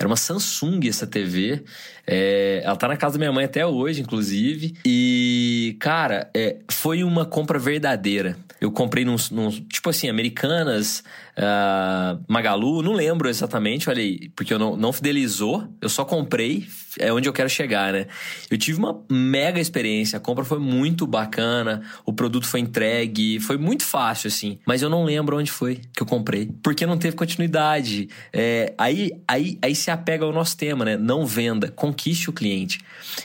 era 0.00 0.08
uma 0.08 0.16
Samsung 0.16 0.88
essa 0.88 1.06
TV. 1.06 1.62
É, 2.12 2.62
ela 2.64 2.74
tá 2.74 2.88
na 2.88 2.96
casa 2.96 3.12
da 3.12 3.18
minha 3.20 3.32
mãe 3.32 3.44
até 3.44 3.64
hoje, 3.64 4.02
inclusive. 4.02 4.74
E, 4.84 5.76
cara, 5.78 6.28
é, 6.34 6.56
foi 6.68 7.04
uma 7.04 7.24
compra 7.24 7.58
verdadeira. 7.58 8.36
Eu 8.60 8.70
comprei 8.70 9.04
num, 9.04 9.16
num 9.30 9.50
tipo 9.50 9.88
assim, 9.88 10.10
Americanas, 10.10 11.02
uh, 11.40 12.22
Magalu, 12.28 12.82
não 12.82 12.92
lembro 12.92 13.28
exatamente, 13.28 13.88
olha 13.88 14.02
porque 14.36 14.52
eu 14.52 14.58
não, 14.58 14.76
não 14.76 14.92
fidelizou, 14.92 15.66
eu 15.80 15.88
só 15.88 16.04
comprei, 16.04 16.66
é 16.98 17.12
onde 17.12 17.28
eu 17.28 17.32
quero 17.32 17.48
chegar, 17.48 17.92
né? 17.92 18.06
Eu 18.50 18.58
tive 18.58 18.78
uma 18.78 19.02
mega 19.10 19.60
experiência, 19.60 20.18
a 20.18 20.20
compra 20.20 20.44
foi 20.44 20.58
muito 20.58 21.06
bacana, 21.06 21.82
o 22.04 22.12
produto 22.12 22.46
foi 22.46 22.60
entregue, 22.60 23.40
foi 23.40 23.56
muito 23.56 23.84
fácil, 23.84 24.28
assim, 24.28 24.58
mas 24.66 24.82
eu 24.82 24.90
não 24.90 25.04
lembro 25.04 25.38
onde 25.38 25.50
foi 25.50 25.80
que 25.94 26.02
eu 26.02 26.06
comprei, 26.06 26.50
porque 26.62 26.84
não 26.84 26.98
teve 26.98 27.16
continuidade. 27.16 28.08
É, 28.32 28.74
aí, 28.76 29.12
aí, 29.26 29.58
aí 29.62 29.74
se 29.74 29.90
apega 29.90 30.24
ao 30.24 30.32
nosso 30.32 30.56
tema, 30.56 30.84
né? 30.84 30.96
Não 30.96 31.26
venda, 31.26 31.68
conquiste 32.00 32.30
o 32.30 32.32
cliente. 32.32 32.80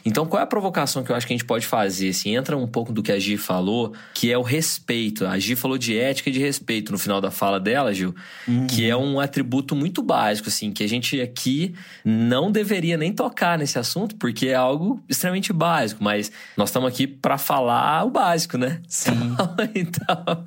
Então, 0.06 0.26
qual 0.26 0.42
é 0.42 0.44
a 0.44 0.48
provocação 0.48 1.04
que 1.04 1.12
eu 1.12 1.16
acho 1.16 1.26
que 1.26 1.34
a 1.34 1.38
gente 1.38 1.46
pode 1.46 1.66
fazer? 1.66 2.10
Assim, 2.10 2.36
entra 2.36 2.58
um 2.58 2.68
pouco 2.68 2.92
do 2.92 3.02
que 3.02 3.12
a 3.12 3.18
Gi 3.18 3.38
falou, 3.38 3.94
que 4.14 4.32
é 4.32 4.38
o 4.38 4.42
respeito. 4.42 5.26
A 5.26 5.40
Gi 5.40 5.56
falou 5.56 5.78
de 5.78 5.98
ética 5.98 6.30
e 6.30 6.34
de 6.34 6.40
respeito 6.40 6.92
no 6.92 6.98
final 6.98 7.22
da 7.22 7.32
fala 7.32 7.60
dela, 7.60 7.94
Gil, 7.94 8.14
uhum. 8.48 8.68
que 8.68 8.88
é 8.88 8.96
um 8.96 9.20
atributo 9.20 9.76
muito 9.76 10.02
básico, 10.02 10.50
assim, 10.50 10.72
que 10.72 10.84
a 10.84 10.90
gente 10.90 11.22
aqui 11.22 11.74
não 12.04 12.52
deveria 12.52 12.98
nem 12.98 13.14
tocar 13.14 13.58
nesse 13.58 13.80
assunto, 13.80 14.16
porque 14.18 14.48
é 14.48 14.56
algo 14.56 15.02
extremamente 15.08 15.54
básico, 15.54 16.04
mas 16.04 16.32
nós 16.58 16.70
estamos 16.70 16.90
aqui 16.90 17.08
para 17.08 17.38
falar 17.38 18.04
o 18.06 18.10
básico, 18.10 18.58
né? 18.58 18.82
Sim. 18.88 19.14
Então, 19.76 20.44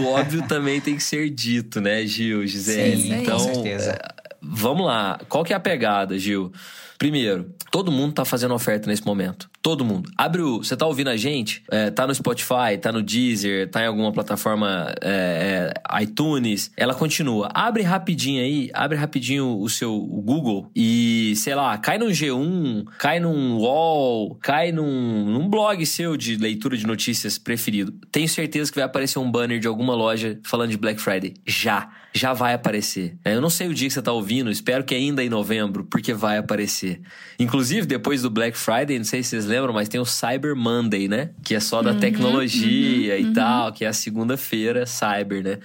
o 0.00 0.06
óbvio 0.06 0.46
também 0.46 0.80
tem 0.80 0.96
que 0.96 1.02
ser 1.02 1.28
dito, 1.30 1.80
né, 1.80 2.06
Gil, 2.06 2.46
Gisele? 2.46 3.02
Sim, 3.02 3.14
então, 3.14 3.38
com 3.38 3.54
certeza. 3.54 3.92
É, 3.92 4.30
vamos 4.40 4.86
lá. 4.86 5.18
Qual 5.28 5.44
que 5.44 5.52
é 5.52 5.56
a 5.56 5.60
pegada, 5.60 6.18
Gil? 6.18 6.52
Primeiro, 7.00 7.54
todo 7.70 7.90
mundo 7.90 8.12
tá 8.12 8.26
fazendo 8.26 8.52
oferta 8.52 8.86
nesse 8.86 9.06
momento. 9.06 9.48
Todo 9.62 9.82
mundo. 9.82 10.10
Abre 10.18 10.42
o. 10.42 10.58
Você 10.58 10.76
tá 10.76 10.86
ouvindo 10.86 11.08
a 11.08 11.16
gente? 11.16 11.62
É, 11.70 11.90
tá 11.90 12.06
no 12.06 12.14
Spotify, 12.14 12.76
tá 12.78 12.92
no 12.92 13.02
Deezer, 13.02 13.70
tá 13.70 13.82
em 13.82 13.86
alguma 13.86 14.12
plataforma 14.12 14.94
é, 15.00 15.72
é, 15.72 16.02
iTunes. 16.02 16.70
Ela 16.76 16.94
continua. 16.94 17.48
Abre 17.54 17.82
rapidinho 17.82 18.42
aí, 18.42 18.70
abre 18.74 18.98
rapidinho 18.98 19.58
o 19.58 19.68
seu 19.70 19.94
o 19.94 20.20
Google 20.20 20.70
e, 20.76 21.32
sei 21.36 21.54
lá, 21.54 21.78
cai 21.78 21.96
num 21.96 22.08
G1, 22.08 22.84
cai 22.98 23.18
num 23.18 23.56
Wall, 23.56 24.34
cai 24.34 24.70
num, 24.70 25.24
num 25.24 25.48
blog 25.48 25.86
seu 25.86 26.18
de 26.18 26.36
leitura 26.36 26.76
de 26.76 26.86
notícias 26.86 27.38
preferido. 27.38 27.92
Tenho 28.12 28.28
certeza 28.28 28.70
que 28.70 28.76
vai 28.76 28.84
aparecer 28.84 29.18
um 29.18 29.30
banner 29.30 29.58
de 29.58 29.66
alguma 29.66 29.94
loja 29.94 30.38
falando 30.44 30.70
de 30.70 30.76
Black 30.76 31.00
Friday. 31.00 31.32
Já. 31.46 31.88
Já 32.12 32.32
vai 32.32 32.54
aparecer. 32.54 33.16
É, 33.24 33.36
eu 33.36 33.40
não 33.40 33.48
sei 33.48 33.68
o 33.68 33.74
dia 33.74 33.86
que 33.86 33.94
você 33.94 34.02
tá 34.02 34.10
ouvindo, 34.10 34.50
espero 34.50 34.82
que 34.82 34.94
ainda 34.94 35.22
em 35.22 35.28
novembro, 35.28 35.84
porque 35.84 36.12
vai 36.12 36.38
aparecer 36.38 36.89
acontecer. 36.90 37.00
Inclusive, 37.38 37.86
depois 37.86 38.22
do 38.22 38.30
Black 38.30 38.56
Friday, 38.56 38.98
não 38.98 39.04
sei 39.04 39.22
se 39.22 39.30
vocês 39.30 39.46
lembram, 39.46 39.72
mas 39.72 39.88
tem 39.88 40.00
o 40.00 40.04
Cyber 40.04 40.54
Monday, 40.56 41.08
né? 41.08 41.30
Que 41.42 41.54
é 41.54 41.60
só 41.60 41.82
da 41.82 41.92
uhum, 41.92 42.00
tecnologia 42.00 43.14
uhum, 43.14 43.20
e 43.20 43.24
uhum. 43.24 43.32
tal, 43.32 43.72
que 43.72 43.84
é 43.84 43.88
a 43.88 43.92
segunda-feira, 43.92 44.84
Cyber, 44.86 45.42
né? 45.42 45.58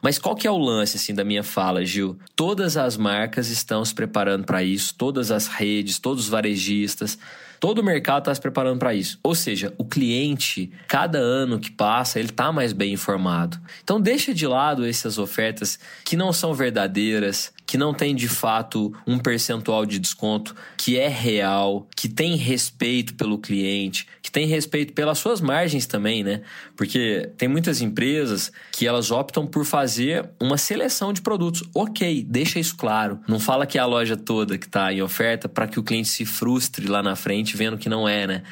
Mas 0.00 0.16
qual 0.16 0.36
que 0.36 0.46
é 0.46 0.50
o 0.50 0.56
lance 0.56 0.96
assim 0.96 1.12
da 1.12 1.24
minha 1.24 1.42
fala, 1.42 1.84
Gil? 1.84 2.16
Todas 2.36 2.76
as 2.76 2.96
marcas 2.96 3.50
estão 3.50 3.84
se 3.84 3.92
preparando 3.92 4.44
para 4.44 4.62
isso, 4.62 4.94
todas 4.96 5.32
as 5.32 5.48
redes, 5.48 5.98
todos 5.98 6.24
os 6.24 6.30
varejistas, 6.30 7.18
Todo 7.60 7.80
o 7.80 7.84
mercado 7.84 8.20
está 8.20 8.34
se 8.34 8.40
preparando 8.40 8.78
para 8.78 8.94
isso. 8.94 9.18
Ou 9.22 9.34
seja, 9.34 9.74
o 9.76 9.84
cliente, 9.84 10.70
cada 10.86 11.18
ano 11.18 11.58
que 11.58 11.70
passa, 11.70 12.18
ele 12.18 12.28
está 12.28 12.52
mais 12.52 12.72
bem 12.72 12.92
informado. 12.92 13.58
Então 13.82 14.00
deixa 14.00 14.32
de 14.32 14.46
lado 14.46 14.86
essas 14.86 15.18
ofertas 15.18 15.78
que 16.04 16.16
não 16.16 16.32
são 16.32 16.54
verdadeiras, 16.54 17.52
que 17.68 17.76
não 17.76 17.92
tem 17.92 18.14
de 18.14 18.28
fato 18.28 18.94
um 19.06 19.18
percentual 19.18 19.84
de 19.84 19.98
desconto 19.98 20.56
que 20.74 20.98
é 20.98 21.06
real, 21.06 21.86
que 21.94 22.08
tem 22.08 22.34
respeito 22.34 23.12
pelo 23.12 23.36
cliente, 23.38 24.06
que 24.22 24.30
tem 24.30 24.46
respeito 24.46 24.94
pelas 24.94 25.18
suas 25.18 25.38
margens 25.38 25.84
também, 25.84 26.24
né? 26.24 26.40
Porque 26.74 27.30
tem 27.36 27.46
muitas 27.46 27.82
empresas 27.82 28.50
que 28.72 28.86
elas 28.86 29.10
optam 29.10 29.46
por 29.46 29.66
fazer 29.66 30.30
uma 30.40 30.56
seleção 30.56 31.12
de 31.12 31.20
produtos. 31.20 31.62
Ok, 31.74 32.24
deixa 32.26 32.58
isso 32.58 32.74
claro. 32.74 33.20
Não 33.28 33.38
fala 33.38 33.66
que 33.66 33.76
é 33.76 33.82
a 33.82 33.86
loja 33.86 34.16
toda 34.16 34.56
que 34.56 34.64
está 34.64 34.90
em 34.90 35.02
oferta 35.02 35.46
para 35.46 35.68
que 35.68 35.78
o 35.78 35.82
cliente 35.82 36.08
se 36.08 36.24
frustre 36.24 36.86
lá 36.86 37.02
na 37.02 37.16
frente 37.16 37.54
vendo 37.54 37.76
que 37.76 37.90
não 37.90 38.08
é, 38.08 38.26
né? 38.26 38.42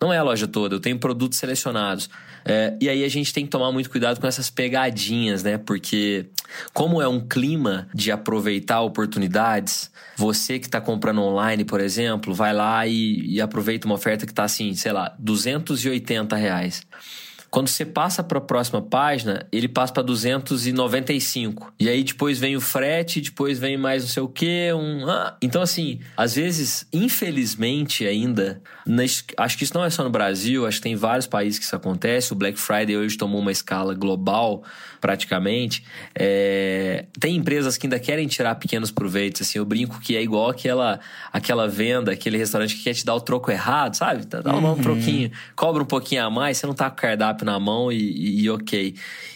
Não 0.00 0.12
é 0.12 0.18
a 0.18 0.22
loja 0.22 0.46
toda, 0.46 0.74
eu 0.74 0.80
tenho 0.80 0.98
produtos 0.98 1.38
selecionados. 1.38 2.08
É, 2.44 2.76
e 2.80 2.88
aí 2.88 3.04
a 3.04 3.08
gente 3.08 3.32
tem 3.32 3.44
que 3.44 3.50
tomar 3.50 3.72
muito 3.72 3.90
cuidado 3.90 4.20
com 4.20 4.26
essas 4.26 4.48
pegadinhas, 4.48 5.42
né? 5.42 5.58
Porque, 5.58 6.26
como 6.72 7.02
é 7.02 7.08
um 7.08 7.20
clima 7.20 7.88
de 7.92 8.12
aproveitar 8.12 8.80
oportunidades, 8.82 9.90
você 10.16 10.58
que 10.58 10.66
está 10.66 10.80
comprando 10.80 11.22
online, 11.22 11.64
por 11.64 11.80
exemplo, 11.80 12.32
vai 12.32 12.54
lá 12.54 12.86
e, 12.86 13.34
e 13.34 13.40
aproveita 13.40 13.86
uma 13.86 13.96
oferta 13.96 14.24
que 14.26 14.32
está 14.32 14.44
assim, 14.44 14.74
sei 14.74 14.92
lá, 14.92 15.14
280 15.18 16.36
reais. 16.36 16.86
Quando 17.50 17.68
você 17.68 17.84
passa 17.84 18.22
para 18.22 18.38
a 18.38 18.40
próxima 18.40 18.82
página, 18.82 19.46
ele 19.50 19.68
passa 19.68 19.92
para 19.92 20.02
295. 20.02 21.72
E 21.78 21.88
aí 21.88 22.02
depois 22.04 22.38
vem 22.38 22.56
o 22.56 22.60
frete, 22.60 23.20
depois 23.20 23.58
vem 23.58 23.76
mais 23.76 24.02
não 24.02 24.10
sei 24.10 24.22
o 24.22 24.28
quê. 24.28 24.70
Um... 24.74 25.08
Ah. 25.08 25.36
Então, 25.40 25.62
assim, 25.62 26.00
às 26.16 26.34
vezes, 26.34 26.86
infelizmente 26.92 28.06
ainda, 28.06 28.60
acho 29.36 29.58
que 29.58 29.64
isso 29.64 29.74
não 29.74 29.84
é 29.84 29.90
só 29.90 30.04
no 30.04 30.10
Brasil, 30.10 30.66
acho 30.66 30.78
que 30.78 30.82
tem 30.82 30.96
vários 30.96 31.26
países 31.26 31.58
que 31.58 31.64
isso 31.64 31.76
acontece. 31.76 32.32
O 32.32 32.36
Black 32.36 32.58
Friday 32.58 32.96
hoje 32.96 33.16
tomou 33.16 33.40
uma 33.40 33.52
escala 33.52 33.94
global, 33.94 34.62
praticamente. 35.06 35.84
É... 36.14 37.04
Tem 37.20 37.36
empresas 37.36 37.76
que 37.76 37.86
ainda 37.86 38.00
querem 38.00 38.26
tirar 38.26 38.54
pequenos 38.56 38.90
proveitos. 38.90 39.42
Assim, 39.42 39.58
eu 39.58 39.64
brinco 39.64 40.00
que 40.00 40.16
é 40.16 40.22
igual 40.22 40.50
aquela, 40.50 40.98
aquela 41.32 41.68
venda, 41.68 42.10
aquele 42.10 42.36
restaurante 42.38 42.74
que 42.74 42.82
quer 42.82 42.94
te 42.94 43.04
dar 43.04 43.14
o 43.14 43.20
troco 43.20 43.52
errado, 43.52 43.94
sabe? 43.94 44.24
Dá 44.26 44.40
um, 44.52 44.64
uhum. 44.64 44.72
um 44.72 44.76
troquinho, 44.76 45.30
cobra 45.54 45.82
um 45.82 45.86
pouquinho 45.86 46.24
a 46.24 46.30
mais, 46.30 46.58
você 46.58 46.66
não 46.66 46.74
tá 46.74 46.90
com 46.90 46.96
o 46.96 47.00
cardápio 47.00 47.36
cardápio 47.36 47.44
na 47.44 47.58
mão 47.58 47.92
e, 47.92 47.96
e, 47.96 48.42
e 48.42 48.50
ok. 48.50 48.94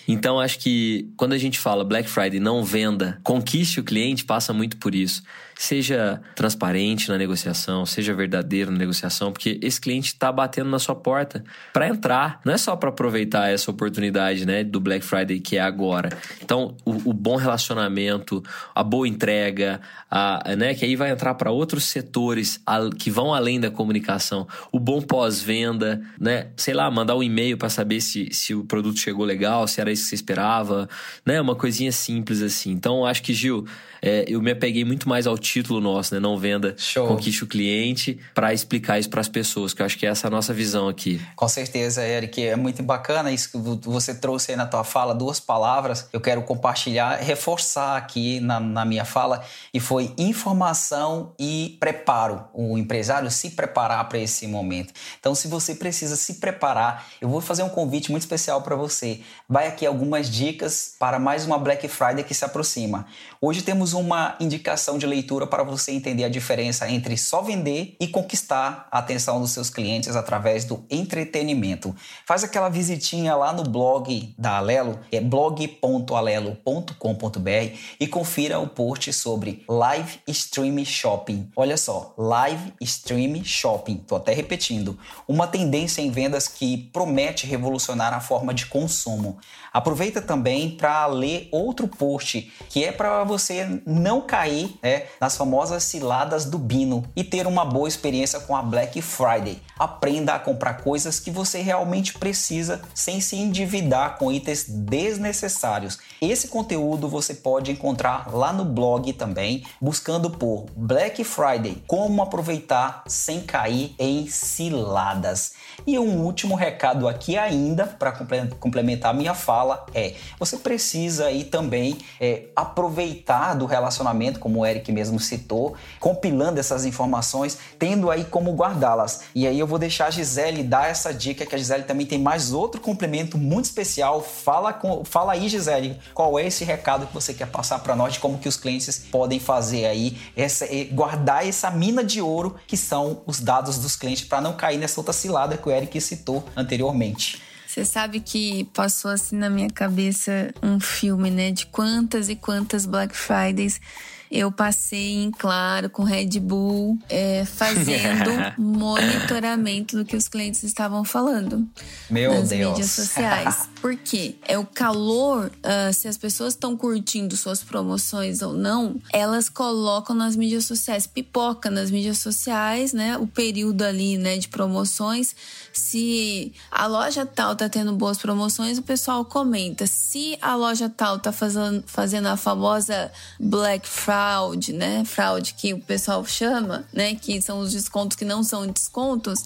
Então 0.09 0.41
acho 0.41 0.59
que 0.59 1.09
quando 1.17 1.35
a 1.35 1.39
gente 1.39 1.59
fala 1.59 1.85
Black 1.85 2.09
Friday 2.09 2.41
não 2.41 2.65
venda, 2.65 3.21
conquiste 3.23 3.81
o 3.81 3.85
cliente, 3.85 4.25
passa 4.25 4.53
muito 4.53 4.77
por 4.77 4.95
isso. 4.95 5.23
Seja 5.63 6.23
transparente 6.35 7.11
na 7.11 7.19
negociação, 7.19 7.85
seja 7.85 8.15
verdadeiro 8.15 8.71
na 8.71 8.79
negociação, 8.79 9.31
porque 9.31 9.61
esse 9.63 9.79
cliente 9.79 10.07
está 10.15 10.33
batendo 10.33 10.71
na 10.71 10.79
sua 10.79 10.95
porta 10.95 11.45
para 11.71 11.87
entrar, 11.87 12.41
não 12.47 12.55
é 12.55 12.57
só 12.57 12.75
para 12.75 12.89
aproveitar 12.89 13.51
essa 13.51 13.71
oportunidade, 13.71 14.47
né, 14.47 14.65
do 14.65 14.81
Black 14.81 15.05
Friday 15.05 15.39
que 15.39 15.59
é 15.59 15.61
agora. 15.61 16.09
Então, 16.43 16.75
o, 16.83 17.11
o 17.11 17.13
bom 17.13 17.37
relacionamento, 17.37 18.43
a 18.75 18.83
boa 18.83 19.07
entrega, 19.07 19.83
a, 20.11 20.57
né, 20.57 20.73
que 20.73 20.83
aí 20.87 20.97
vai 20.97 21.11
entrar 21.11 21.35
para 21.35 21.51
outros 21.51 21.85
setores 21.85 22.59
que 22.99 23.11
vão 23.11 23.35
além 23.35 23.61
da 23.61 23.71
comunicação, 23.71 24.49
o 24.73 24.81
bom 24.81 25.03
pós-venda, 25.03 26.01
né, 26.19 26.47
sei 26.57 26.73
lá, 26.73 26.91
mandar 26.91 27.17
um 27.17 27.23
e-mail 27.23 27.59
para 27.59 27.69
saber 27.69 28.01
se, 28.01 28.31
se 28.33 28.55
o 28.55 28.65
produto 28.65 28.99
chegou 28.99 29.27
legal, 29.27 29.69
se 29.69 29.79
era 29.79 29.93
isso 29.93 30.05
que 30.05 30.09
você 30.09 30.15
esperava, 30.15 30.89
né, 31.23 31.39
uma 31.39 31.55
coisinha 31.55 31.93
simples 31.93 32.41
assim. 32.41 32.71
Então, 32.71 33.05
acho 33.05 33.23
que 33.23 33.35
Gil, 33.35 33.67
é, 34.01 34.25
eu 34.27 34.41
me 34.41 34.53
apeguei 34.53 34.87
muito 34.87 35.07
mais 35.07 35.27
ao 35.27 35.37
título 35.53 35.81
nosso, 35.81 36.15
né? 36.15 36.21
Não 36.21 36.39
venda, 36.39 36.75
Show. 36.77 37.09
conquiste 37.09 37.45
o 37.45 37.47
cliente, 37.47 38.19
para 38.35 38.53
explicar 38.53 38.99
isso 38.99 39.09
para 39.09 39.21
as 39.21 39.29
pessoas, 39.29 39.73
que 39.73 39.83
eu 39.83 39.87
acho 39.87 39.99
que 39.99 40.07
é 40.07 40.11
essa 40.11 40.29
a 40.29 40.31
nossa 40.31 40.53
visão 40.53 40.89
aqui. 40.89 41.21
Com 41.35 41.49
certeza, 41.49 42.07
Eric. 42.07 42.45
É 42.45 42.57
muito 42.57 42.83
bacana 42.83 43.33
isso 43.33 43.51
que 43.51 43.89
você 43.89 44.15
trouxe 44.15 44.53
aí 44.53 44.57
na 44.57 44.67
tua 44.67 44.85
fala, 44.85 45.15
duas 45.15 45.41
palavras 45.41 46.09
eu 46.13 46.21
quero 46.21 46.43
compartilhar, 46.43 47.17
reforçar 47.17 47.97
aqui 47.97 48.41
na, 48.41 48.61
na 48.61 48.85
minha 48.85 49.05
fala, 49.05 49.43
e 49.73 49.81
foi 49.81 50.13
informação 50.19 51.33
e 51.39 51.77
preparo. 51.81 52.45
O 52.53 52.79
empresário 52.79 53.31
se 53.31 53.51
preparar 53.51 54.09
para 54.09 54.19
esse 54.19 54.47
momento. 54.47 54.93
Então, 55.19 55.35
se 55.35 55.49
você 55.49 55.75
precisa 55.75 56.17
se 56.17 56.35
preparar, 56.35 57.07
eu 57.21 57.29
vou 57.29 57.41
fazer 57.41 57.63
um 57.63 57.69
convite 57.69 58.11
muito 58.11 58.23
especial 58.23 58.63
para 58.63 58.77
você. 58.77 59.21
Vai 59.49 59.67
aqui 59.67 59.87
algumas 59.87 60.29
dicas 60.29 60.95
para 60.99 61.19
mais 61.19 61.47
uma 61.47 61.59
Black 61.59 61.87
Friday 61.89 62.25
que 62.25 62.35
se 62.35 62.45
aproxima. 62.45 63.07
Hoje 63.43 63.63
temos 63.63 63.95
uma 63.95 64.37
indicação 64.39 64.99
de 64.99 65.07
leitura 65.07 65.47
para 65.47 65.63
você 65.63 65.93
entender 65.93 66.25
a 66.25 66.29
diferença 66.29 66.91
entre 66.91 67.17
só 67.17 67.41
vender 67.41 67.97
e 67.99 68.07
conquistar 68.07 68.87
a 68.91 68.99
atenção 68.99 69.41
dos 69.41 69.53
seus 69.53 69.71
clientes 69.71 70.15
através 70.15 70.67
do 70.67 70.85
entretenimento. 70.91 71.97
Faz 72.27 72.45
aquela 72.45 72.69
visitinha 72.69 73.35
lá 73.35 73.51
no 73.51 73.63
blog 73.63 74.35
da 74.37 74.59
Alelo, 74.59 75.01
é 75.11 75.23
blog.alelo.com.br 75.23 77.79
e 77.99 78.07
confira 78.07 78.59
o 78.59 78.69
post 78.69 79.11
sobre 79.15 79.65
Live 79.67 80.21
Stream 80.29 80.85
Shopping. 80.85 81.51
Olha 81.57 81.79
só, 81.79 82.13
Live 82.19 82.75
Stream 82.83 83.43
Shopping. 83.43 84.05
Tô 84.07 84.17
até 84.17 84.35
repetindo. 84.35 84.99
Uma 85.27 85.47
tendência 85.47 86.03
em 86.03 86.11
vendas 86.11 86.47
que 86.47 86.77
promete 86.93 87.47
revolucionar 87.47 88.13
a 88.13 88.21
forma 88.21 88.53
de 88.53 88.67
consumo. 88.67 89.39
Aproveita 89.73 90.21
também 90.21 90.77
para 90.77 91.07
ler 91.07 91.49
outro 91.51 91.89
post 91.89 92.53
que 92.69 92.85
é 92.85 92.93
para 92.93 93.30
você 93.31 93.81
não 93.87 94.21
cair 94.21 94.77
né, 94.83 95.05
nas 95.21 95.37
famosas 95.37 95.85
ciladas 95.85 96.45
do 96.45 96.59
Bino 96.59 97.05
e 97.15 97.23
ter 97.23 97.47
uma 97.47 97.65
boa 97.65 97.89
experiência 97.89 98.41
com 98.41 98.57
a 98.57 98.63
Black 98.63 99.01
Friday. 99.01 99.63
Aprenda 99.81 100.35
a 100.35 100.39
comprar 100.39 100.83
coisas 100.83 101.19
que 101.19 101.31
você 101.31 101.63
realmente 101.63 102.13
precisa 102.19 102.83
sem 102.95 103.19
se 103.19 103.35
endividar 103.35 104.19
com 104.19 104.31
itens 104.31 104.67
desnecessários. 104.69 105.99
Esse 106.21 106.49
conteúdo 106.49 107.09
você 107.09 107.33
pode 107.33 107.73
encontrar 107.73 108.31
lá 108.31 108.53
no 108.53 108.63
blog 108.63 109.11
também, 109.15 109.65
buscando 109.81 110.29
por 110.29 110.67
Black 110.77 111.25
Friday, 111.25 111.83
como 111.87 112.21
aproveitar 112.21 113.03
sem 113.07 113.41
cair 113.41 113.95
em 113.99 114.29
ciladas. 114.29 115.55
E 115.87 115.99
um 115.99 116.25
último 116.25 116.55
recado 116.55 117.09
aqui 117.09 117.39
ainda 117.39 117.87
para 117.87 118.13
complementar 118.61 119.15
minha 119.15 119.33
fala 119.33 119.87
é: 119.95 120.15
você 120.39 120.59
precisa 120.59 121.27
aí 121.27 121.45
também 121.45 121.97
é, 122.21 122.49
aproveitar 122.55 123.55
do 123.55 123.65
relacionamento, 123.65 124.39
como 124.39 124.61
o 124.61 124.67
Eric 124.67 124.93
mesmo 124.93 125.19
citou, 125.19 125.75
compilando 125.99 126.61
essas 126.61 126.85
informações, 126.85 127.59
tendo 127.79 128.11
aí 128.11 128.25
como 128.25 128.53
guardá-las. 128.53 129.23
E 129.35 129.47
aí 129.47 129.59
eu 129.59 129.70
vou 129.71 129.79
deixar 129.79 130.07
a 130.07 130.11
Gisele 130.11 130.63
dar 130.63 130.91
essa 130.91 131.15
dica, 131.15 131.47
que 131.47 131.55
a 131.55 131.59
Gisele 131.59 131.85
também 131.85 132.05
tem 132.05 132.19
mais 132.19 132.53
outro 132.53 132.81
complemento 132.81 133.39
muito 133.39 133.67
especial. 133.67 134.23
Fala, 134.23 134.73
com, 134.73 135.05
fala 135.05 135.33
aí, 135.33 135.49
Gisele, 135.49 135.99
qual 136.13 136.39
é 136.39 136.47
esse 136.47 136.65
recado 136.65 137.07
que 137.07 137.15
você 137.15 137.33
quer 137.33 137.47
passar 137.47 137.79
para 137.79 137.97
nós, 137.97 138.15
de 138.15 138.19
como 138.19 138.39
que 138.39 138.49
os 138.49 138.57
clientes 138.57 138.99
podem 139.11 139.39
fazer 139.39 139.87
aí, 139.87 140.19
essa, 140.37 140.67
guardar 140.91 141.47
essa 141.47 141.71
mina 141.71 142.05
de 142.05 142.21
ouro 142.21 142.57
que 142.67 142.77
são 142.77 143.23
os 143.27 143.41
dados 143.41 143.79
dos 143.79 143.97
clientes 143.97 144.25
para 144.25 144.41
não 144.41 144.55
cair 144.55 144.77
nessa 144.77 145.01
outra 145.01 145.13
cilada 145.13 145.57
que 145.57 145.69
o 145.69 145.71
Eric 145.73 145.99
citou 146.01 146.45
anteriormente. 146.57 147.41
Você 147.67 147.85
sabe 147.85 148.19
que 148.19 148.65
passou 148.75 149.13
assim 149.13 149.37
na 149.37 149.49
minha 149.49 149.71
cabeça 149.71 150.53
um 150.61 150.81
filme, 150.81 151.31
né? 151.31 151.53
De 151.53 151.67
quantas 151.67 152.29
e 152.29 152.35
quantas 152.35 152.85
Black 152.85 153.17
Fridays 153.17 153.81
eu 154.31 154.53
passei 154.53 155.17
em 155.17 155.31
claro 155.31 155.91
com 155.91 156.05
Red 156.05 156.39
Bull, 156.39 156.99
é, 157.09 157.45
fazendo 157.45 158.31
monitoramento 158.57 159.97
do 159.97 160.05
que 160.05 160.17
os 160.17 160.29
clientes 160.29 160.63
estavam 160.63 161.03
falando 161.03 161.69
Meu 162.09 162.33
nas 162.35 162.51
Deus. 162.51 162.71
mídias 162.71 162.91
sociais. 162.93 163.69
Por 163.83 163.97
quê? 163.97 164.37
É 164.47 164.57
o 164.59 164.65
calor, 164.65 165.51
uh, 165.51 165.93
se 165.93 166.07
as 166.07 166.17
pessoas 166.17 166.53
estão 166.53 166.77
curtindo 166.77 167.37
suas 167.37 167.63
promoções 167.63 168.43
ou 168.43 168.53
não, 168.53 169.01
elas 169.13 169.49
colocam 169.49 170.15
nas 170.15 170.37
mídias 170.37 170.65
sociais, 170.65 171.07
pipoca 171.07 171.71
nas 171.71 171.91
mídias 171.91 172.19
sociais, 172.19 172.93
né? 172.93 173.17
O 173.17 173.27
período 173.27 173.83
ali, 173.83 174.17
né, 174.17 174.37
de 174.37 174.49
promoções. 174.49 175.35
Se 175.73 176.53
a 176.71 176.87
loja 176.87 177.25
tal 177.25 177.55
tá 177.55 177.69
tendo 177.69 177.93
boas 177.93 178.19
promoções, 178.19 178.79
o 178.79 178.83
pessoal 178.83 179.25
comenta. 179.25 179.87
Se 179.87 180.37
a 180.41 180.55
loja 180.55 180.89
tal 180.89 181.19
tá 181.19 181.33
fazendo, 181.33 181.83
fazendo 181.87 182.27
a 182.27 182.37
famosa 182.37 183.11
Black 183.39 183.89
fraude, 183.89 184.73
né? 184.73 185.05
Fraude 185.05 185.55
que 185.55 185.73
o 185.73 185.81
pessoal 185.81 186.25
chama, 186.25 186.85
né? 186.93 187.15
Que 187.15 187.41
são 187.41 187.61
os 187.61 187.73
descontos 187.73 188.17
que 188.17 188.25
não 188.25 188.43
são 188.43 188.67
descontos. 188.67 189.45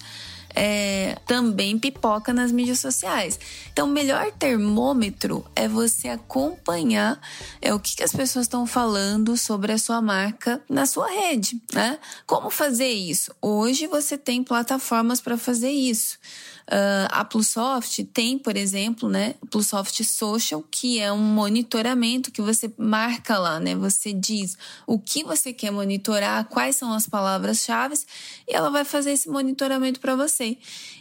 É, 0.55 1.19
também 1.27 1.79
pipoca 1.79 2.33
nas 2.33 2.53
mídias 2.53 2.79
sociais. 2.79 3.39
Então, 3.73 3.89
o 3.89 3.91
melhor 3.91 4.31
termômetro 4.33 5.45
é 5.57 5.67
você 5.67 6.09
acompanhar 6.09 7.21
é, 7.61 7.75
o 7.75 7.81
que, 7.81 7.97
que 7.97 8.05
as 8.05 8.13
pessoas 8.13 8.45
estão 8.45 8.67
falando 8.67 9.37
sobre 9.37 9.73
a 9.73 9.79
sua 9.79 10.01
marca 10.01 10.63
na 10.69 10.87
sua 10.87 11.09
rede, 11.09 11.61
né? 11.73 11.99
Como 12.27 12.51
fazer 12.51 12.93
isso? 12.93 13.35
Hoje 13.43 13.87
você 13.87 14.17
tem 14.17 14.45
plataformas 14.45 15.21
para 15.21 15.37
fazer 15.37 15.71
isso. 15.71 16.19
Uh, 16.65 17.05
a 17.11 17.23
Plusoft 17.27 18.03
tem, 18.05 18.39
por 18.39 18.57
exemplo, 18.57 19.07
né, 19.07 19.35
Plusoft 19.51 20.03
Social, 20.03 20.65
que 20.71 20.99
é 20.99 21.13
um 21.13 21.19
monitoramento 21.19 22.33
que 22.33 22.41
você 22.41 22.73
marca 22.79 23.39
lá, 23.39 23.61
né? 23.61 23.75
Você 23.75 24.15
diz 24.15 24.57
o 24.87 24.99
que 24.99 25.23
você 25.23 25.53
quer 25.53 25.71
monitorar, 25.71 26.47
quais 26.47 26.77
são 26.77 26.91
as 26.95 27.07
palavras-chave, 27.07 27.95
e 28.49 28.55
ela 28.55 28.71
vai 28.71 28.83
fazer 28.83 29.13
esse 29.13 29.29
monitoramento 29.29 30.01
para 30.01 30.17
você. 30.17 30.44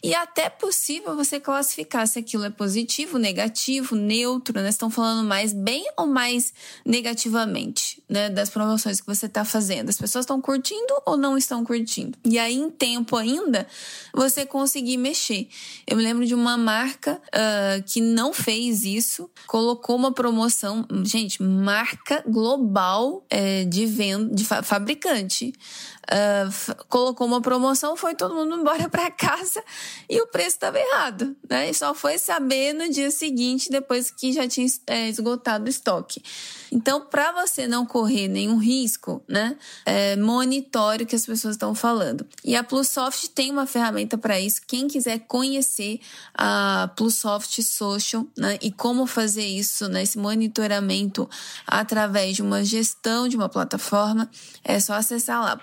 E 0.03 0.13
até 0.13 0.49
possível 0.49 1.15
você 1.15 1.39
classificar 1.39 2.07
se 2.07 2.19
aquilo 2.19 2.43
é 2.43 2.49
positivo, 2.49 3.17
negativo, 3.17 3.95
neutro, 3.95 4.59
né? 4.59 4.69
Estão 4.69 4.89
falando 4.89 5.25
mais 5.25 5.53
bem 5.53 5.85
ou 5.97 6.05
mais 6.05 6.53
negativamente, 6.85 8.03
né? 8.09 8.29
Das 8.29 8.49
promoções 8.49 8.99
que 8.99 9.07
você 9.07 9.27
está 9.27 9.45
fazendo. 9.45 9.89
As 9.89 9.97
pessoas 9.97 10.23
estão 10.23 10.41
curtindo 10.41 10.93
ou 11.05 11.15
não 11.15 11.37
estão 11.37 11.63
curtindo. 11.63 12.17
E 12.25 12.37
aí, 12.37 12.55
em 12.55 12.69
tempo 12.69 13.15
ainda, 13.15 13.67
você 14.13 14.45
conseguir 14.45 14.97
mexer. 14.97 15.47
Eu 15.87 15.97
me 15.97 16.03
lembro 16.03 16.25
de 16.25 16.35
uma 16.35 16.57
marca 16.57 17.21
uh, 17.27 17.83
que 17.83 18.01
não 18.01 18.33
fez 18.33 18.83
isso, 18.83 19.29
colocou 19.47 19.95
uma 19.95 20.11
promoção, 20.11 20.85
gente, 21.05 21.41
marca 21.41 22.23
global 22.27 23.25
é, 23.29 23.63
de 23.65 23.85
venda, 23.85 24.33
de 24.33 24.43
fa 24.43 24.61
fabricante. 24.61 25.53
Uh, 26.03 26.85
colocou 26.89 27.25
uma 27.25 27.41
promoção, 27.41 27.95
foi 27.95 28.13
todo 28.13 28.35
mundo 28.35 28.55
embora 28.55 28.87
para 28.89 29.09
casa 29.09 29.63
e 30.09 30.21
o 30.21 30.27
preço 30.27 30.49
estava 30.49 30.77
errado, 30.77 31.35
né? 31.49 31.69
E 31.69 31.73
só 31.73 31.93
foi 31.93 32.17
saber 32.17 32.73
no 32.73 32.89
dia 32.89 33.09
seguinte, 33.09 33.69
depois 33.69 34.11
que 34.11 34.33
já 34.33 34.47
tinha 34.47 34.67
é, 34.87 35.07
esgotado 35.07 35.65
o 35.65 35.69
estoque. 35.69 36.21
Então, 36.71 37.05
para 37.05 37.31
você 37.31 37.67
não 37.67 37.85
correr 37.85 38.27
nenhum 38.27 38.57
risco, 38.57 39.23
né? 39.27 39.55
É, 39.85 40.15
monitore 40.15 41.03
o 41.03 41.07
que 41.07 41.15
as 41.15 41.25
pessoas 41.25 41.55
estão 41.55 41.75
falando. 41.75 42.25
E 42.43 42.55
a 42.55 42.63
Plusoft 42.63 43.29
tem 43.29 43.51
uma 43.51 43.67
ferramenta 43.67 44.17
para 44.17 44.39
isso. 44.39 44.61
Quem 44.67 44.87
quiser 44.87 45.19
conhecer 45.19 45.99
a 46.33 46.89
Plusoft 46.95 47.61
Social 47.61 48.25
né? 48.37 48.57
e 48.61 48.71
como 48.71 49.05
fazer 49.05 49.45
isso, 49.45 49.87
né? 49.87 50.01
esse 50.03 50.17
monitoramento 50.17 51.29
através 51.67 52.35
de 52.35 52.41
uma 52.41 52.63
gestão 52.63 53.27
de 53.27 53.35
uma 53.35 53.49
plataforma, 53.49 54.29
é 54.63 54.79
só 54.79 54.93
acessar 54.93 55.41
lá, 55.41 55.55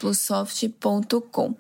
plusoft.com. 0.45 1.55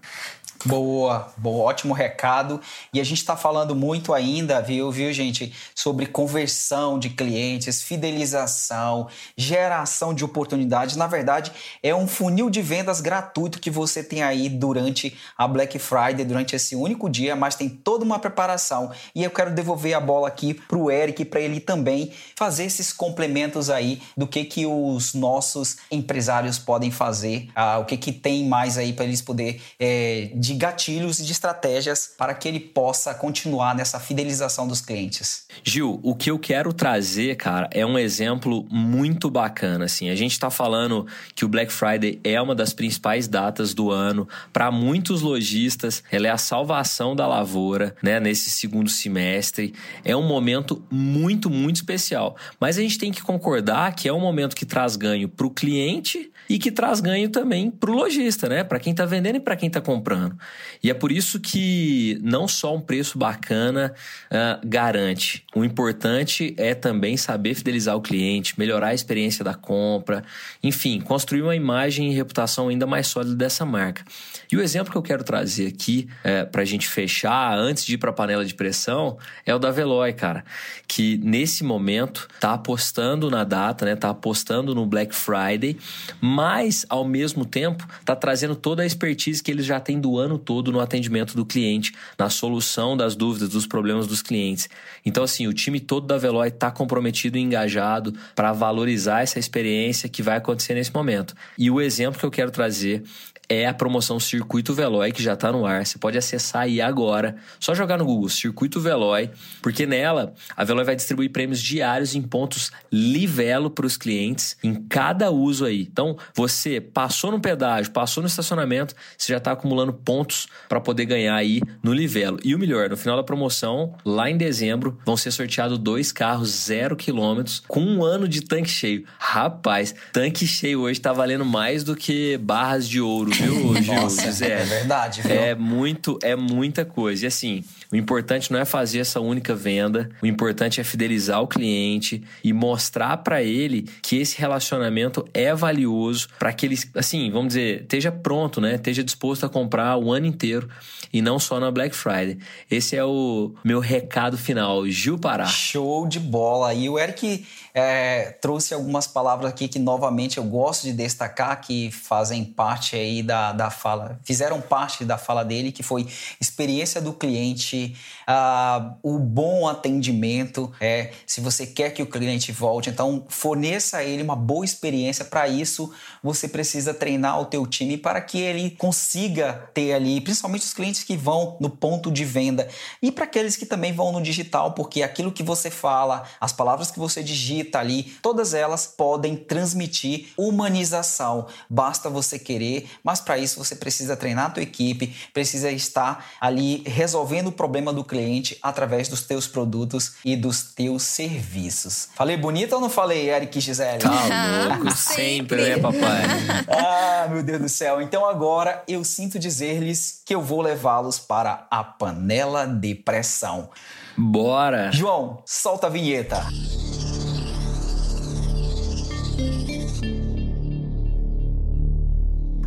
Boa, 0.66 1.32
boa, 1.38 1.64
ótimo 1.64 1.94
recado. 1.94 2.60
E 2.92 3.00
a 3.00 3.04
gente 3.04 3.16
está 3.16 3.34
falando 3.34 3.74
muito 3.74 4.12
ainda, 4.12 4.60
viu, 4.60 4.92
viu, 4.92 5.10
gente, 5.10 5.54
sobre 5.74 6.04
conversão 6.04 6.98
de 6.98 7.08
clientes, 7.08 7.82
fidelização, 7.82 9.08
geração 9.34 10.12
de 10.12 10.22
oportunidades. 10.22 10.96
Na 10.96 11.06
verdade, 11.06 11.50
é 11.82 11.94
um 11.94 12.06
funil 12.06 12.50
de 12.50 12.60
vendas 12.60 13.00
gratuito 13.00 13.58
que 13.58 13.70
você 13.70 14.04
tem 14.04 14.22
aí 14.22 14.50
durante 14.50 15.16
a 15.36 15.48
Black 15.48 15.78
Friday, 15.78 16.26
durante 16.26 16.54
esse 16.54 16.76
único 16.76 17.08
dia, 17.08 17.34
mas 17.34 17.54
tem 17.54 17.70
toda 17.70 18.04
uma 18.04 18.18
preparação. 18.18 18.92
E 19.14 19.24
eu 19.24 19.30
quero 19.30 19.54
devolver 19.54 19.94
a 19.94 20.00
bola 20.00 20.28
aqui 20.28 20.52
para 20.52 20.76
o 20.76 20.90
Eric, 20.90 21.24
para 21.24 21.40
ele 21.40 21.58
também 21.58 22.12
fazer 22.36 22.64
esses 22.64 22.92
complementos 22.92 23.70
aí 23.70 24.02
do 24.14 24.26
que 24.26 24.44
que 24.44 24.66
os 24.66 25.14
nossos 25.14 25.78
empresários 25.90 26.58
podem 26.58 26.90
fazer, 26.90 27.48
ah, 27.54 27.78
o 27.78 27.86
que 27.86 27.96
que 27.96 28.12
tem 28.12 28.46
mais 28.46 28.76
aí 28.76 28.92
para 28.92 29.06
eles 29.06 29.22
poder 29.22 29.62
é, 29.78 30.28
de 30.50 30.54
gatilhos 30.54 31.20
e 31.20 31.24
de 31.24 31.30
estratégias 31.30 32.12
para 32.18 32.34
que 32.34 32.48
ele 32.48 32.58
possa 32.58 33.14
continuar 33.14 33.74
nessa 33.74 34.00
fidelização 34.00 34.66
dos 34.66 34.80
clientes. 34.80 35.46
Gil, 35.62 36.00
o 36.02 36.14
que 36.14 36.30
eu 36.30 36.38
quero 36.38 36.72
trazer, 36.72 37.36
cara, 37.36 37.68
é 37.72 37.86
um 37.86 37.96
exemplo 37.96 38.66
muito 38.68 39.30
bacana. 39.30 39.84
Assim, 39.84 40.10
a 40.10 40.16
gente 40.16 40.32
está 40.32 40.50
falando 40.50 41.06
que 41.36 41.44
o 41.44 41.48
Black 41.48 41.72
Friday 41.72 42.18
é 42.24 42.40
uma 42.40 42.54
das 42.54 42.72
principais 42.72 43.28
datas 43.28 43.72
do 43.74 43.90
ano 43.92 44.28
para 44.52 44.72
muitos 44.72 45.22
lojistas. 45.22 46.02
Ela 46.10 46.26
é 46.26 46.30
a 46.30 46.38
salvação 46.38 47.14
da 47.14 47.28
lavoura, 47.28 47.94
né? 48.02 48.18
Nesse 48.18 48.50
segundo 48.50 48.90
semestre 48.90 49.72
é 50.04 50.16
um 50.16 50.26
momento 50.26 50.82
muito, 50.90 51.48
muito 51.48 51.76
especial. 51.76 52.36
Mas 52.58 52.76
a 52.76 52.82
gente 52.82 52.98
tem 52.98 53.12
que 53.12 53.22
concordar 53.22 53.94
que 53.94 54.08
é 54.08 54.12
um 54.12 54.20
momento 54.20 54.56
que 54.56 54.66
traz 54.66 54.96
ganho 54.96 55.28
para 55.28 55.46
o 55.46 55.50
cliente 55.50 56.30
e 56.48 56.58
que 56.58 56.72
traz 56.72 57.00
ganho 57.00 57.28
também 57.28 57.70
para 57.70 57.90
o 57.90 57.94
lojista, 57.94 58.48
né? 58.48 58.64
Para 58.64 58.80
quem 58.80 58.90
está 58.90 59.06
vendendo 59.06 59.36
e 59.36 59.40
para 59.40 59.54
quem 59.54 59.68
está 59.68 59.80
comprando. 59.80 60.36
E 60.82 60.90
é 60.90 60.94
por 60.94 61.12
isso 61.12 61.38
que 61.38 62.18
não 62.22 62.48
só 62.48 62.74
um 62.74 62.80
preço 62.80 63.18
bacana 63.18 63.94
uh, 64.30 64.66
garante. 64.66 65.44
O 65.54 65.64
importante 65.64 66.54
é 66.56 66.74
também 66.74 67.16
saber 67.16 67.54
fidelizar 67.54 67.96
o 67.96 68.00
cliente, 68.00 68.58
melhorar 68.58 68.88
a 68.88 68.94
experiência 68.94 69.44
da 69.44 69.54
compra, 69.54 70.22
enfim, 70.62 71.00
construir 71.00 71.42
uma 71.42 71.54
imagem 71.54 72.10
e 72.10 72.14
reputação 72.14 72.68
ainda 72.68 72.86
mais 72.86 73.06
sólida 73.06 73.34
dessa 73.34 73.64
marca. 73.64 74.04
E 74.50 74.56
o 74.56 74.62
exemplo 74.62 74.90
que 74.90 74.98
eu 74.98 75.02
quero 75.02 75.22
trazer 75.22 75.68
aqui 75.68 76.08
é, 76.24 76.44
para 76.44 76.62
a 76.62 76.64
gente 76.64 76.88
fechar, 76.88 77.56
antes 77.56 77.84
de 77.84 77.94
ir 77.94 77.98
para 77.98 78.10
a 78.10 78.12
panela 78.12 78.44
de 78.44 78.54
pressão, 78.54 79.18
é 79.44 79.54
o 79.54 79.58
da 79.58 79.70
Veloy, 79.70 80.12
cara, 80.12 80.44
que 80.88 81.18
nesse 81.22 81.62
momento 81.62 82.28
está 82.34 82.54
apostando 82.54 83.30
na 83.30 83.44
data, 83.44 83.84
né? 83.84 83.94
Tá 83.94 84.10
apostando 84.10 84.74
no 84.74 84.86
Black 84.86 85.14
Friday, 85.14 85.76
mas 86.20 86.84
ao 86.88 87.04
mesmo 87.04 87.44
tempo 87.44 87.86
está 88.00 88.16
trazendo 88.16 88.56
toda 88.56 88.82
a 88.82 88.86
expertise 88.86 89.42
que 89.42 89.50
eles 89.50 89.66
já 89.66 89.78
têm 89.78 90.00
do 90.00 90.18
ano 90.18 90.29
todo 90.38 90.72
no 90.72 90.80
atendimento 90.80 91.34
do 91.36 91.44
cliente, 91.44 91.92
na 92.18 92.28
solução 92.28 92.96
das 92.96 93.14
dúvidas, 93.14 93.48
dos 93.48 93.66
problemas 93.66 94.06
dos 94.06 94.22
clientes. 94.22 94.68
Então, 95.04 95.24
assim, 95.24 95.46
o 95.46 95.52
time 95.52 95.80
todo 95.80 96.06
da 96.06 96.18
Veloy 96.18 96.48
está 96.48 96.70
comprometido 96.70 97.38
e 97.38 97.40
engajado 97.40 98.14
para 98.34 98.52
valorizar 98.52 99.22
essa 99.22 99.38
experiência 99.38 100.08
que 100.08 100.22
vai 100.22 100.36
acontecer 100.36 100.74
nesse 100.74 100.92
momento. 100.94 101.34
E 101.56 101.70
o 101.70 101.80
exemplo 101.80 102.18
que 102.18 102.26
eu 102.26 102.30
quero 102.30 102.50
trazer 102.50 103.02
é 103.50 103.66
a 103.66 103.74
promoção 103.74 104.20
Circuito 104.20 104.72
Veloy, 104.72 105.10
que 105.10 105.20
já 105.20 105.32
está 105.32 105.50
no 105.50 105.66
ar. 105.66 105.84
Você 105.84 105.98
pode 105.98 106.16
acessar 106.16 106.62
aí 106.62 106.80
agora. 106.80 107.34
Só 107.58 107.74
jogar 107.74 107.98
no 107.98 108.04
Google 108.04 108.28
Circuito 108.28 108.80
Veloy, 108.80 109.28
porque 109.60 109.84
nela 109.84 110.32
a 110.56 110.62
Veloy 110.62 110.84
vai 110.84 110.94
distribuir 110.94 111.32
prêmios 111.32 111.60
diários 111.60 112.14
em 112.14 112.22
pontos 112.22 112.70
livelo 112.92 113.68
para 113.68 113.84
os 113.84 113.96
clientes 113.96 114.56
em 114.62 114.74
cada 114.74 115.32
uso 115.32 115.64
aí. 115.64 115.82
Então, 115.82 116.16
você 116.32 116.80
passou 116.80 117.32
no 117.32 117.40
pedágio, 117.40 117.90
passou 117.90 118.22
no 118.22 118.28
estacionamento, 118.28 118.94
você 119.18 119.32
já 119.32 119.38
está 119.38 119.50
acumulando 119.50 119.92
pontos 119.92 120.46
para 120.68 120.80
poder 120.80 121.06
ganhar 121.06 121.34
aí 121.34 121.60
no 121.82 121.92
livelo. 121.92 122.38
E 122.44 122.54
o 122.54 122.58
melhor, 122.58 122.88
no 122.88 122.96
final 122.96 123.16
da 123.16 123.24
promoção, 123.24 123.96
lá 124.04 124.30
em 124.30 124.36
dezembro, 124.36 124.96
vão 125.04 125.16
ser 125.16 125.32
sorteados 125.32 125.76
dois 125.76 126.12
carros 126.12 126.50
zero 126.50 126.94
quilômetros 126.94 127.64
com 127.66 127.80
um 127.80 128.04
ano 128.04 128.28
de 128.28 128.42
tanque 128.42 128.70
cheio. 128.70 129.04
Rapaz, 129.18 129.92
tanque 130.12 130.46
cheio 130.46 130.82
hoje 130.82 131.00
está 131.00 131.12
valendo 131.12 131.44
mais 131.44 131.82
do 131.82 131.96
que 131.96 132.38
barras 132.38 132.88
de 132.88 133.00
ouro 133.00 133.39
viu, 133.40 133.82
Gil? 133.82 133.94
Nossa, 133.94 134.44
é 134.44 134.64
verdade, 134.64 135.22
viu? 135.22 135.32
É 135.32 135.54
muito, 135.54 136.18
é 136.22 136.36
muita 136.36 136.84
coisa. 136.84 137.24
E 137.24 137.26
assim, 137.26 137.64
o 137.92 137.96
importante 137.96 138.52
não 138.52 138.58
é 138.58 138.64
fazer 138.64 139.00
essa 139.00 139.20
única 139.20 139.54
venda, 139.54 140.10
o 140.22 140.26
importante 140.26 140.80
é 140.80 140.84
fidelizar 140.84 141.40
o 141.40 141.46
cliente 141.46 142.22
e 142.42 142.52
mostrar 142.52 143.16
para 143.18 143.42
ele 143.42 143.88
que 144.02 144.16
esse 144.16 144.38
relacionamento 144.38 145.26
é 145.34 145.54
valioso 145.54 146.28
para 146.38 146.52
que 146.52 146.66
ele, 146.66 146.78
assim, 146.94 147.30
vamos 147.30 147.48
dizer, 147.48 147.82
esteja 147.82 148.12
pronto, 148.12 148.60
né? 148.60 148.74
Esteja 148.74 149.02
disposto 149.02 149.44
a 149.44 149.48
comprar 149.48 149.96
o 149.96 150.12
ano 150.12 150.26
inteiro 150.26 150.68
e 151.12 151.20
não 151.20 151.38
só 151.38 151.58
na 151.58 151.70
Black 151.70 151.94
Friday. 151.94 152.38
Esse 152.70 152.96
é 152.96 153.04
o 153.04 153.52
meu 153.64 153.80
recado 153.80 154.38
final. 154.38 154.86
Gil 154.88 155.18
Pará. 155.18 155.46
Show 155.46 156.06
de 156.06 156.20
bola. 156.20 156.72
E 156.74 156.88
o 156.88 156.98
Eric 156.98 157.44
é, 157.72 158.32
trouxe 158.40 158.74
algumas 158.74 159.06
palavras 159.06 159.50
aqui 159.50 159.68
que 159.68 159.78
novamente 159.78 160.38
eu 160.38 160.44
gosto 160.44 160.84
de 160.84 160.92
destacar 160.92 161.60
que 161.60 161.90
fazem 161.90 162.44
parte 162.44 162.96
aí 162.96 163.22
da, 163.22 163.52
da 163.52 163.70
fala, 163.70 164.18
fizeram 164.24 164.60
parte 164.60 165.04
da 165.04 165.16
fala 165.16 165.44
dele, 165.44 165.72
que 165.72 165.82
foi 165.82 166.06
experiência 166.40 167.00
do 167.00 167.12
cliente, 167.12 167.96
uh, 168.30 168.96
o 169.02 169.18
bom 169.18 169.68
atendimento. 169.68 170.72
É, 170.80 171.10
se 171.26 171.40
você 171.40 171.66
quer 171.66 171.90
que 171.90 172.02
o 172.02 172.06
cliente 172.06 172.52
volte, 172.52 172.88
então 172.88 173.24
forneça 173.28 173.98
a 173.98 174.04
ele 174.04 174.22
uma 174.22 174.36
boa 174.36 174.64
experiência. 174.64 175.24
Para 175.24 175.48
isso, 175.48 175.92
você 176.22 176.46
precisa 176.46 176.94
treinar 176.94 177.40
o 177.40 177.46
teu 177.46 177.66
time 177.66 177.96
para 177.96 178.20
que 178.20 178.38
ele 178.38 178.70
consiga 178.70 179.70
ter 179.74 179.92
ali, 179.92 180.20
principalmente 180.20 180.62
os 180.62 180.72
clientes 180.72 181.02
que 181.02 181.16
vão 181.16 181.56
no 181.60 181.68
ponto 181.68 182.10
de 182.10 182.24
venda 182.24 182.68
e 183.02 183.10
para 183.10 183.24
aqueles 183.24 183.56
que 183.56 183.66
também 183.66 183.92
vão 183.92 184.12
no 184.12 184.22
digital, 184.22 184.72
porque 184.72 185.02
aquilo 185.02 185.32
que 185.32 185.42
você 185.42 185.70
fala, 185.70 186.24
as 186.40 186.52
palavras 186.52 186.90
que 186.90 186.98
você 186.98 187.22
digita 187.22 187.78
ali, 187.78 188.04
todas 188.22 188.54
elas 188.54 188.86
podem 188.86 189.36
transmitir 189.36 190.28
humanização. 190.36 191.46
Basta 191.68 192.08
você 192.08 192.38
querer, 192.38 192.88
mas 193.02 193.20
para 193.20 193.38
isso 193.38 193.62
você 193.62 193.74
precisa 193.74 194.16
treinar 194.16 194.46
a 194.46 194.50
tua 194.50 194.62
equipe, 194.62 195.14
precisa 195.32 195.70
estar 195.70 196.26
ali 196.40 196.82
resolvendo 196.86 197.48
o 197.48 197.52
problema 197.52 197.92
do 197.92 198.04
cliente 198.04 198.19
através 198.62 199.08
dos 199.08 199.22
teus 199.22 199.46
produtos 199.46 200.12
e 200.24 200.36
dos 200.36 200.62
teus 200.62 201.02
serviços. 201.02 202.08
Falei 202.14 202.36
bonito 202.36 202.74
ou 202.74 202.80
não 202.80 202.90
falei, 202.90 203.30
Eric 203.30 203.60
Gisele? 203.60 203.98
Tá 203.98 204.10
louco, 204.68 204.90
sempre, 204.96 205.62
né, 205.62 205.78
papai? 205.78 206.22
ah, 206.68 207.28
meu 207.28 207.42
Deus 207.42 207.60
do 207.60 207.68
céu. 207.68 208.00
Então 208.00 208.26
agora 208.26 208.82
eu 208.86 209.04
sinto 209.04 209.38
dizer-lhes 209.38 210.22
que 210.24 210.34
eu 210.34 210.42
vou 210.42 210.60
levá-los 210.60 211.18
para 211.18 211.66
a 211.70 211.82
panela 211.82 212.66
de 212.66 212.94
pressão. 212.94 213.70
Bora! 214.16 214.90
João, 214.92 215.42
solta 215.46 215.86
a 215.86 215.90
vinheta. 215.90 216.46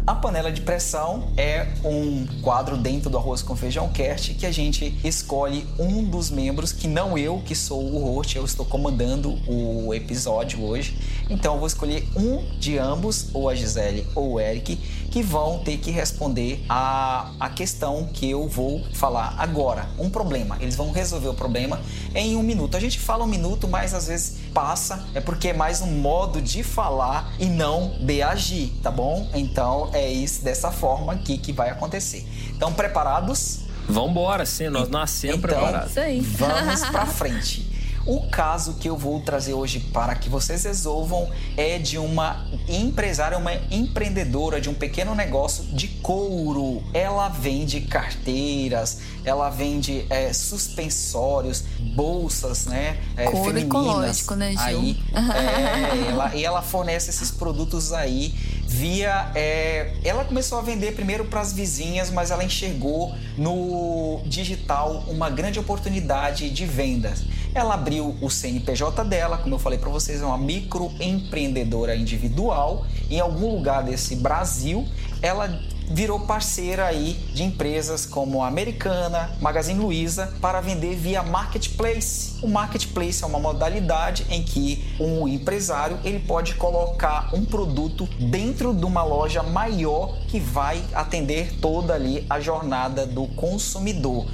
A 0.05 0.13
panela 0.13 0.51
de 0.51 0.59
pressão 0.59 1.31
é 1.37 1.65
um 1.81 2.27
quadro 2.41 2.75
dentro 2.75 3.09
do 3.09 3.17
Arroz 3.17 3.41
com 3.41 3.55
Feijão 3.55 3.87
Cast 3.87 4.33
que 4.33 4.45
a 4.45 4.51
gente 4.51 4.99
escolhe 5.01 5.65
um 5.79 6.03
dos 6.03 6.29
membros, 6.29 6.73
que 6.73 6.89
não 6.89 7.17
eu, 7.17 7.41
que 7.45 7.55
sou 7.55 7.81
o 7.81 7.99
host, 7.99 8.35
eu 8.35 8.43
estou 8.43 8.65
comandando 8.65 9.39
o 9.47 9.93
episódio 9.93 10.61
hoje. 10.61 10.97
Então 11.29 11.53
eu 11.53 11.59
vou 11.59 11.67
escolher 11.67 12.05
um 12.17 12.43
de 12.59 12.77
ambos, 12.77 13.29
ou 13.33 13.47
a 13.47 13.55
Gisele 13.55 14.05
ou 14.13 14.33
o 14.33 14.39
Eric, 14.41 14.75
que 15.09 15.23
vão 15.23 15.59
ter 15.59 15.77
que 15.77 15.89
responder 15.89 16.65
a, 16.67 17.31
a 17.39 17.49
questão 17.49 18.09
que 18.11 18.29
eu 18.29 18.45
vou 18.45 18.83
falar 18.93 19.35
agora. 19.37 19.87
Um 19.97 20.09
problema. 20.09 20.57
Eles 20.59 20.75
vão 20.75 20.91
resolver 20.91 21.29
o 21.29 21.33
problema 21.33 21.79
em 22.13 22.35
um 22.35 22.43
minuto. 22.43 22.75
A 22.75 22.79
gente 22.79 22.99
fala 22.99 23.23
um 23.23 23.27
minuto, 23.27 23.69
mas 23.69 23.93
às 23.93 24.07
vezes 24.07 24.42
passa, 24.53 25.05
é 25.13 25.19
porque 25.19 25.49
é 25.49 25.53
mais 25.53 25.81
um 25.81 25.87
modo 25.87 26.41
de 26.41 26.63
falar 26.63 27.33
e 27.39 27.45
não 27.45 27.95
de 27.99 28.21
agir, 28.21 28.71
tá 28.81 28.91
bom? 28.91 29.29
Então 29.33 29.89
é 29.93 30.09
isso 30.09 30.43
dessa 30.43 30.71
forma 30.71 31.13
aqui 31.13 31.37
que 31.37 31.51
vai 31.51 31.69
acontecer. 31.69 32.27
Então, 32.55 32.71
preparados? 32.71 33.61
Vambora, 33.87 34.45
sim, 34.45 34.69
nós 34.69 34.87
nascemos 34.87 35.37
então, 35.37 35.49
preparados. 35.49 35.91
Isso 35.91 35.99
aí. 35.99 36.19
Vamos 36.21 36.81
pra 36.85 37.05
frente. 37.07 37.72
O 38.05 38.27
caso 38.27 38.73
que 38.73 38.89
eu 38.89 38.97
vou 38.97 39.21
trazer 39.21 39.53
hoje 39.53 39.79
para 39.79 40.13
que 40.15 40.29
vocês 40.29 40.63
resolvam 40.63 41.29
é 41.55 41.77
de 41.79 41.97
uma 41.97 42.45
empresária, 42.67 43.37
uma 43.37 43.53
empreendedora 43.71 44.59
de 44.59 44.69
um 44.69 44.73
pequeno 44.73 45.15
negócio 45.15 45.63
de 45.65 45.87
couro. 45.87 46.83
Ela 46.93 47.29
vende 47.29 47.79
carteiras, 47.81 48.99
ela 49.23 49.49
vende 49.49 50.05
é, 50.09 50.33
suspensórios, 50.33 51.63
bolsas, 51.95 52.65
né? 52.65 52.97
É, 53.15 53.25
couro 53.25 53.53
femininas. 53.53 53.63
ecológico, 53.63 54.35
né, 54.35 54.51
Gil? 54.51 54.59
Aí, 54.59 54.99
é, 55.13 56.09
ela, 56.09 56.35
e 56.35 56.43
ela 56.43 56.61
fornece 56.61 57.09
esses 57.09 57.31
produtos 57.31 57.93
aí 57.93 58.33
via. 58.73 59.31
É, 59.35 59.93
ela 60.03 60.25
começou 60.25 60.57
a 60.57 60.61
vender 60.61 60.93
primeiro 60.93 61.25
para 61.25 61.41
as 61.41 61.53
vizinhas, 61.53 62.09
mas 62.09 62.31
ela 62.31 62.43
enxergou 62.43 63.13
no 63.37 64.21
digital 64.25 65.03
uma 65.07 65.29
grande 65.29 65.59
oportunidade 65.59 66.49
de 66.49 66.65
vendas. 66.65 67.23
Ela 67.53 67.75
abriu 67.75 68.17
o 68.19 68.29
CNPJ 68.31 69.03
dela, 69.05 69.37
como 69.37 69.53
eu 69.53 69.59
falei 69.59 69.77
para 69.77 69.89
vocês, 69.89 70.21
é 70.21 70.25
uma 70.25 70.39
microempreendedora 70.39 71.95
individual 71.95 72.85
em 73.11 73.19
algum 73.19 73.51
lugar 73.55 73.83
desse 73.83 74.15
Brasil. 74.15 74.87
Ela 75.21 75.59
virou 75.89 76.21
parceira 76.21 76.85
aí 76.85 77.13
de 77.33 77.43
empresas 77.43 78.05
como 78.05 78.41
a 78.43 78.47
Americana, 78.47 79.31
Magazine 79.41 79.79
Luiza 79.79 80.33
para 80.41 80.61
vender 80.61 80.95
via 80.95 81.23
marketplace. 81.23 82.33
O 82.41 82.47
marketplace 82.47 83.23
é 83.23 83.27
uma 83.27 83.39
modalidade 83.39 84.25
em 84.29 84.43
que 84.43 84.95
um 84.99 85.27
empresário 85.27 85.99
ele 86.03 86.19
pode 86.19 86.55
colocar 86.55 87.29
um 87.33 87.45
produto 87.45 88.07
dentro 88.19 88.73
de 88.73 88.85
uma 88.85 89.03
loja 89.03 89.43
maior 89.43 90.17
que 90.27 90.39
vai 90.39 90.83
atender 90.93 91.59
toda 91.59 91.93
ali 91.93 92.25
a 92.29 92.39
jornada 92.39 93.05
do 93.05 93.27
consumidor. 93.27 94.25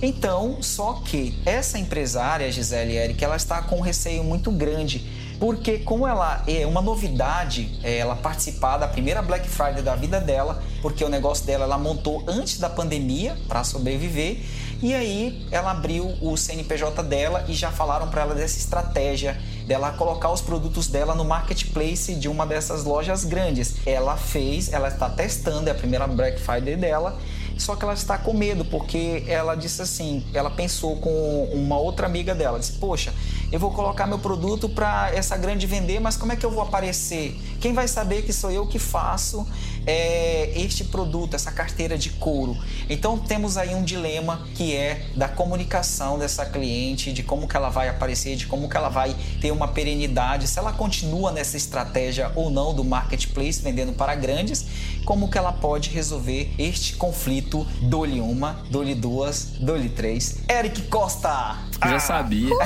Então, 0.00 0.62
só 0.62 1.02
que 1.04 1.36
essa 1.44 1.78
empresária, 1.78 2.50
Gisele 2.52 2.96
Eric, 2.96 3.22
ela 3.24 3.34
está 3.34 3.60
com 3.62 3.78
um 3.78 3.80
receio 3.80 4.22
muito 4.22 4.50
grande 4.52 5.18
porque 5.38 5.78
como 5.78 6.06
ela 6.06 6.42
é 6.46 6.66
uma 6.66 6.82
novidade, 6.82 7.78
ela 7.82 8.16
participar 8.16 8.78
da 8.78 8.88
primeira 8.88 9.22
Black 9.22 9.48
Friday 9.48 9.82
da 9.82 9.94
vida 9.94 10.20
dela, 10.20 10.62
porque 10.80 11.04
o 11.04 11.08
negócio 11.08 11.44
dela 11.44 11.64
ela 11.64 11.78
montou 11.78 12.24
antes 12.26 12.58
da 12.58 12.68
pandemia 12.68 13.36
para 13.48 13.64
sobreviver, 13.64 14.38
e 14.82 14.94
aí 14.94 15.46
ela 15.50 15.72
abriu 15.72 16.14
o 16.22 16.36
CNPJ 16.36 17.02
dela 17.02 17.44
e 17.48 17.52
já 17.52 17.70
falaram 17.70 18.08
para 18.08 18.22
ela 18.22 18.34
dessa 18.34 18.58
estratégia 18.58 19.36
dela 19.66 19.92
colocar 19.92 20.30
os 20.30 20.40
produtos 20.40 20.86
dela 20.86 21.14
no 21.14 21.24
marketplace 21.24 22.14
de 22.14 22.28
uma 22.28 22.46
dessas 22.46 22.84
lojas 22.84 23.24
grandes. 23.24 23.76
Ela 23.84 24.16
fez, 24.16 24.72
ela 24.72 24.88
está 24.88 25.10
testando, 25.10 25.68
é 25.68 25.72
a 25.72 25.74
primeira 25.74 26.06
Black 26.06 26.40
Friday 26.40 26.76
dela 26.76 27.18
só 27.58 27.76
que 27.76 27.84
ela 27.84 27.94
está 27.94 28.16
com 28.16 28.32
medo 28.32 28.64
porque 28.64 29.24
ela 29.26 29.54
disse 29.54 29.82
assim, 29.82 30.24
ela 30.32 30.48
pensou 30.48 30.96
com 30.96 31.50
uma 31.52 31.78
outra 31.78 32.06
amiga 32.06 32.34
dela, 32.34 32.58
disse: 32.58 32.72
"Poxa, 32.72 33.12
eu 33.50 33.58
vou 33.58 33.70
colocar 33.70 34.06
meu 34.06 34.18
produto 34.18 34.68
para 34.68 35.10
essa 35.14 35.36
grande 35.36 35.66
vender, 35.66 36.00
mas 36.00 36.16
como 36.16 36.32
é 36.32 36.36
que 36.36 36.44
eu 36.44 36.50
vou 36.50 36.62
aparecer? 36.62 37.34
Quem 37.60 37.72
vai 37.72 37.88
saber 37.88 38.22
que 38.22 38.32
sou 38.32 38.50
eu 38.50 38.66
que 38.66 38.78
faço 38.78 39.46
é, 39.86 40.52
este 40.54 40.84
produto, 40.84 41.34
essa 41.34 41.50
carteira 41.50 41.96
de 41.96 42.10
couro. 42.10 42.54
Então 42.90 43.18
temos 43.18 43.56
aí 43.56 43.74
um 43.74 43.82
dilema 43.82 44.46
que 44.54 44.76
é 44.76 45.06
da 45.16 45.28
comunicação 45.28 46.18
dessa 46.18 46.44
cliente, 46.44 47.10
de 47.10 47.22
como 47.22 47.48
que 47.48 47.56
ela 47.56 47.70
vai 47.70 47.88
aparecer, 47.88 48.36
de 48.36 48.46
como 48.46 48.68
que 48.68 48.76
ela 48.76 48.90
vai 48.90 49.16
ter 49.40 49.50
uma 49.50 49.66
perenidade, 49.66 50.46
se 50.46 50.58
ela 50.58 50.72
continua 50.74 51.32
nessa 51.32 51.56
estratégia 51.56 52.30
ou 52.34 52.50
não 52.50 52.74
do 52.74 52.84
marketplace 52.84 53.62
vendendo 53.62 53.94
para 53.94 54.14
grandes, 54.14 54.66
como 55.06 55.30
que 55.30 55.38
ela 55.38 55.52
pode 55.52 55.88
resolver 55.88 56.52
este 56.58 56.96
conflito 56.96 57.47
dole 57.82 58.20
uma, 58.20 58.60
dole 58.70 58.94
duas, 58.94 59.54
dole 59.60 59.88
três. 59.88 60.38
Eric 60.48 60.82
Costa! 60.82 61.56
Já 61.82 61.96
ah. 61.96 62.00
sabia. 62.00 62.54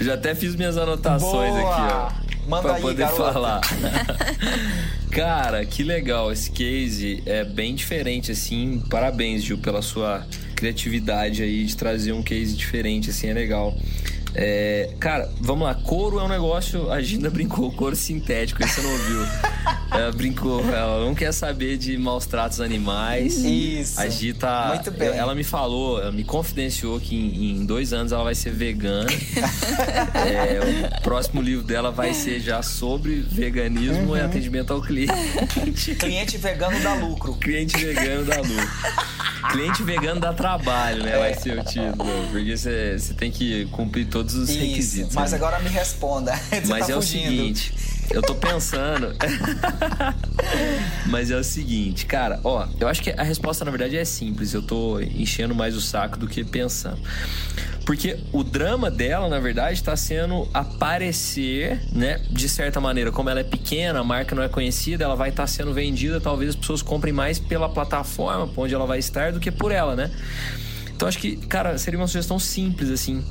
Já 0.00 0.14
até 0.14 0.34
fiz 0.34 0.54
minhas 0.54 0.76
anotações 0.76 1.52
Boa. 1.52 1.74
aqui, 1.74 1.94
ó. 1.94 2.26
Manda 2.48 2.62
pra 2.62 2.74
aí, 2.74 2.82
poder 2.82 3.02
garoto. 3.02 3.32
falar. 3.32 3.60
Cara, 5.10 5.64
que 5.64 5.82
legal. 5.82 6.30
Esse 6.30 6.50
case 6.50 7.22
é 7.26 7.44
bem 7.44 7.74
diferente, 7.74 8.30
assim. 8.30 8.82
Parabéns, 8.88 9.42
Gil, 9.42 9.58
pela 9.58 9.82
sua 9.82 10.24
criatividade 10.54 11.42
aí 11.42 11.64
de 11.64 11.76
trazer 11.76 12.12
um 12.12 12.22
case 12.22 12.54
diferente, 12.54 13.10
assim, 13.10 13.28
é 13.28 13.34
legal. 13.34 13.76
É, 14.38 14.90
cara, 15.00 15.30
vamos 15.40 15.66
lá. 15.66 15.74
Couro 15.74 16.18
é 16.18 16.22
um 16.24 16.28
negócio. 16.28 16.90
A 16.92 17.00
Ginda 17.00 17.30
brincou, 17.30 17.72
couro 17.72 17.96
sintético, 17.96 18.62
isso 18.62 18.74
você 18.74 18.82
não 18.82 18.92
ouviu. 18.92 19.20
Ela 19.88 20.12
brincou, 20.12 20.60
ela 20.68 21.04
não 21.04 21.14
quer 21.14 21.32
saber 21.32 21.78
de 21.78 21.96
maus 21.96 22.26
tratos 22.26 22.60
animais. 22.60 23.36
Isso. 23.44 23.98
A 24.00 24.08
Gi 24.08 24.34
tá. 24.34 24.72
Muito 24.74 24.90
bem. 24.90 25.08
Ela 25.08 25.32
me 25.34 25.44
falou, 25.44 26.00
ela 26.02 26.10
me 26.12 26.24
confidenciou 26.24 26.98
que 27.00 27.14
em, 27.14 27.52
em 27.52 27.64
dois 27.64 27.92
anos 27.92 28.10
ela 28.12 28.24
vai 28.24 28.34
ser 28.34 28.50
vegana. 28.50 29.06
É, 30.26 30.96
o 30.98 31.02
próximo 31.02 31.40
livro 31.40 31.64
dela 31.64 31.90
vai 31.90 32.12
ser 32.12 32.40
já 32.40 32.62
sobre 32.62 33.20
veganismo 33.20 34.10
Uhum. 34.10 34.16
e 34.16 34.20
atendimento 34.20 34.72
ao 34.72 34.80
cliente. 34.82 35.14
Cliente 35.98 36.36
vegano 36.36 36.78
dá 36.80 36.94
lucro. 36.94 37.34
Cliente 37.36 37.76
vegano 37.76 38.24
dá 38.24 38.36
lucro. 38.38 38.68
Cliente 39.52 39.82
vegano 39.82 40.20
dá 40.20 40.32
trabalho, 40.32 41.04
né? 41.04 41.16
Vai 41.18 41.34
ser 41.34 41.58
o 41.58 41.64
título. 41.64 42.04
Porque 42.30 42.56
você 42.56 42.98
tem 43.16 43.30
que 43.30 43.66
cumprir 43.66 44.06
todos 44.26 44.34
os 44.34 44.50
Isso. 44.50 44.58
requisitos. 44.58 45.14
Mas 45.14 45.30
né? 45.30 45.36
agora 45.36 45.58
me 45.60 45.68
responda. 45.68 46.34
Você 46.50 46.66
Mas 46.66 46.86
tá 46.86 46.92
é 46.92 46.96
o 46.96 47.00
fugindo. 47.00 47.24
seguinte, 47.30 47.74
eu 48.10 48.20
tô 48.20 48.34
pensando. 48.34 49.14
Mas 51.06 51.30
é 51.30 51.36
o 51.36 51.44
seguinte, 51.44 52.06
cara, 52.06 52.40
ó, 52.42 52.66
eu 52.80 52.88
acho 52.88 53.02
que 53.02 53.10
a 53.10 53.22
resposta 53.22 53.64
na 53.64 53.70
verdade 53.70 53.96
é 53.96 54.04
simples. 54.04 54.52
Eu 54.52 54.62
tô 54.62 55.00
enchendo 55.00 55.54
mais 55.54 55.76
o 55.76 55.80
saco 55.80 56.18
do 56.18 56.26
que 56.26 56.44
pensando. 56.44 56.98
Porque 57.84 58.18
o 58.32 58.42
drama 58.42 58.90
dela, 58.90 59.28
na 59.28 59.38
verdade, 59.38 59.80
tá 59.80 59.96
sendo 59.96 60.48
aparecer, 60.52 61.80
né? 61.92 62.20
De 62.28 62.48
certa 62.48 62.80
maneira, 62.80 63.12
como 63.12 63.30
ela 63.30 63.38
é 63.38 63.44
pequena, 63.44 64.00
a 64.00 64.04
marca 64.04 64.34
não 64.34 64.42
é 64.42 64.48
conhecida, 64.48 65.04
ela 65.04 65.14
vai 65.14 65.28
estar 65.28 65.46
sendo 65.46 65.72
vendida, 65.72 66.20
talvez 66.20 66.50
as 66.50 66.56
pessoas 66.56 66.82
comprem 66.82 67.12
mais 67.12 67.38
pela 67.38 67.68
plataforma 67.68 68.50
onde 68.56 68.74
ela 68.74 68.86
vai 68.86 68.98
estar 68.98 69.30
do 69.30 69.38
que 69.38 69.52
por 69.52 69.70
ela, 69.70 69.94
né? 69.94 70.10
Então 70.96 71.06
acho 71.06 71.18
que, 71.18 71.36
cara, 71.36 71.76
seria 71.76 72.00
uma 72.00 72.06
sugestão 72.06 72.38
simples, 72.38 72.90
assim. 72.90 73.22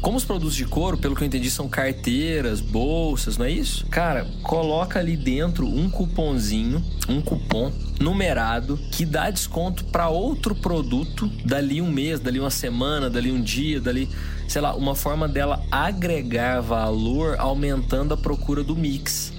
Como 0.00 0.16
os 0.16 0.24
produtos 0.24 0.56
de 0.56 0.66
couro, 0.66 0.98
pelo 0.98 1.14
que 1.14 1.22
eu 1.22 1.26
entendi, 1.26 1.48
são 1.52 1.68
carteiras, 1.68 2.60
bolsas, 2.60 3.38
não 3.38 3.46
é 3.46 3.50
isso? 3.50 3.86
Cara, 3.86 4.26
coloca 4.42 4.98
ali 4.98 5.16
dentro 5.16 5.64
um 5.64 5.88
cupomzinho, 5.88 6.82
um 7.08 7.22
cupom 7.22 7.72
numerado 8.00 8.76
que 8.90 9.06
dá 9.06 9.30
desconto 9.30 9.84
para 9.84 10.08
outro 10.08 10.52
produto 10.52 11.28
dali 11.44 11.80
um 11.80 11.90
mês, 11.90 12.18
dali 12.18 12.40
uma 12.40 12.50
semana, 12.50 13.08
dali 13.08 13.30
um 13.30 13.40
dia, 13.40 13.80
dali, 13.80 14.08
sei 14.48 14.60
lá, 14.60 14.74
uma 14.74 14.96
forma 14.96 15.28
dela 15.28 15.64
agregar 15.70 16.60
valor 16.60 17.36
aumentando 17.38 18.14
a 18.14 18.16
procura 18.16 18.64
do 18.64 18.74
mix. 18.74 19.32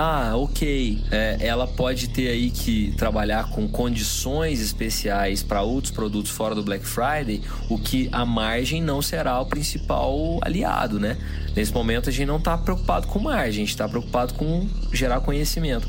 Ah, 0.00 0.36
ok. 0.36 1.02
É, 1.10 1.38
ela 1.40 1.66
pode 1.66 2.10
ter 2.10 2.28
aí 2.28 2.52
que 2.52 2.94
trabalhar 2.96 3.50
com 3.50 3.66
condições 3.66 4.60
especiais 4.60 5.42
para 5.42 5.62
outros 5.62 5.92
produtos 5.92 6.30
fora 6.30 6.54
do 6.54 6.62
Black 6.62 6.86
Friday, 6.86 7.42
o 7.68 7.76
que 7.76 8.08
a 8.12 8.24
margem 8.24 8.80
não 8.80 9.02
será 9.02 9.40
o 9.40 9.46
principal 9.46 10.38
aliado, 10.42 11.00
né? 11.00 11.18
Nesse 11.56 11.72
momento 11.72 12.08
a 12.08 12.12
gente 12.12 12.28
não 12.28 12.36
está 12.36 12.56
preocupado 12.56 13.08
com 13.08 13.18
margem, 13.18 13.48
a 13.48 13.52
gente 13.66 13.70
está 13.70 13.88
preocupado 13.88 14.34
com 14.34 14.68
gerar 14.92 15.18
conhecimento. 15.20 15.88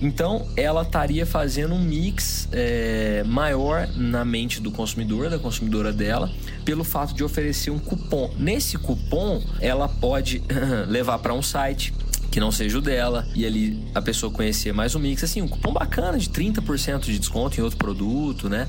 Então 0.00 0.48
ela 0.56 0.80
estaria 0.80 1.26
fazendo 1.26 1.74
um 1.74 1.80
mix 1.80 2.48
é, 2.52 3.22
maior 3.26 3.86
na 3.94 4.24
mente 4.24 4.58
do 4.62 4.70
consumidor, 4.70 5.28
da 5.28 5.38
consumidora 5.38 5.92
dela, 5.92 6.30
pelo 6.64 6.82
fato 6.82 7.12
de 7.12 7.22
oferecer 7.22 7.70
um 7.70 7.78
cupom. 7.78 8.32
Nesse 8.38 8.78
cupom, 8.78 9.42
ela 9.60 9.86
pode 9.86 10.42
levar 10.88 11.18
para 11.18 11.34
um 11.34 11.42
site 11.42 11.92
que 12.30 12.38
não 12.38 12.52
seja 12.52 12.78
o 12.78 12.80
dela, 12.80 13.26
e 13.34 13.44
ali 13.44 13.82
a 13.94 14.00
pessoa 14.00 14.32
conhecer 14.32 14.72
mais 14.72 14.94
o 14.94 15.00
mix, 15.00 15.24
assim, 15.24 15.42
um 15.42 15.48
cupom 15.48 15.72
bacana 15.72 16.16
de 16.16 16.28
30% 16.30 17.00
de 17.00 17.18
desconto 17.18 17.60
em 17.60 17.62
outro 17.62 17.76
produto, 17.76 18.48
né? 18.48 18.68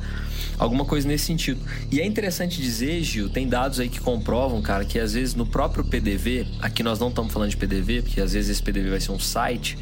Alguma 0.58 0.84
coisa 0.84 1.08
nesse 1.08 1.26
sentido. 1.26 1.60
E 1.92 2.00
é 2.00 2.06
interessante 2.06 2.62
dizer, 2.62 3.04
Gil, 3.04 3.30
tem 3.30 3.48
dados 3.48 3.80
aí 3.80 3.88
que 3.88 4.00
comprovam, 4.00 4.62
cara, 4.62 4.84
que 4.84 4.98
às 4.98 5.14
vezes 5.14 5.36
no 5.36 5.46
próprio 5.46 5.84
PDV, 5.84 6.48
aqui 6.60 6.82
nós 6.82 7.00
não 7.00 7.10
estamos 7.10 7.32
falando 7.32 7.50
de 7.50 7.58
PDV, 7.58 8.02
porque 8.02 8.20
às 8.20 8.34
vezes 8.34 8.50
esse 8.50 8.64
PDV 8.64 8.90
vai 8.90 9.00
ser 9.00 9.12
um 9.12 9.20
site, 9.20 9.78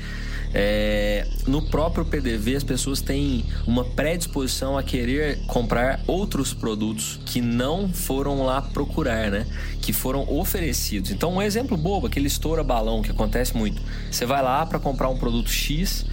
é, 0.53 1.27
no 1.47 1.61
próprio 1.61 2.03
PDV 2.05 2.55
as 2.55 2.63
pessoas 2.63 3.01
têm 3.01 3.45
uma 3.67 3.83
predisposição 3.83 4.77
a 4.77 4.83
querer 4.83 5.39
comprar 5.45 6.01
outros 6.07 6.53
produtos 6.53 7.19
que 7.25 7.39
não 7.41 7.89
foram 7.89 8.43
lá 8.43 8.61
procurar, 8.61 9.29
né? 9.29 9.45
Que 9.81 9.93
foram 9.93 10.27
oferecidos. 10.31 11.11
Então, 11.11 11.33
um 11.33 11.41
exemplo 11.41 11.77
bobo, 11.77 12.07
aquele 12.07 12.27
estoura 12.27 12.63
balão 12.63 13.01
que 13.01 13.11
acontece 13.11 13.55
muito. 13.55 13.81
Você 14.11 14.25
vai 14.25 14.41
lá 14.41 14.65
para 14.65 14.79
comprar 14.79 15.09
um 15.09 15.17
produto 15.17 15.49
X, 15.49 16.05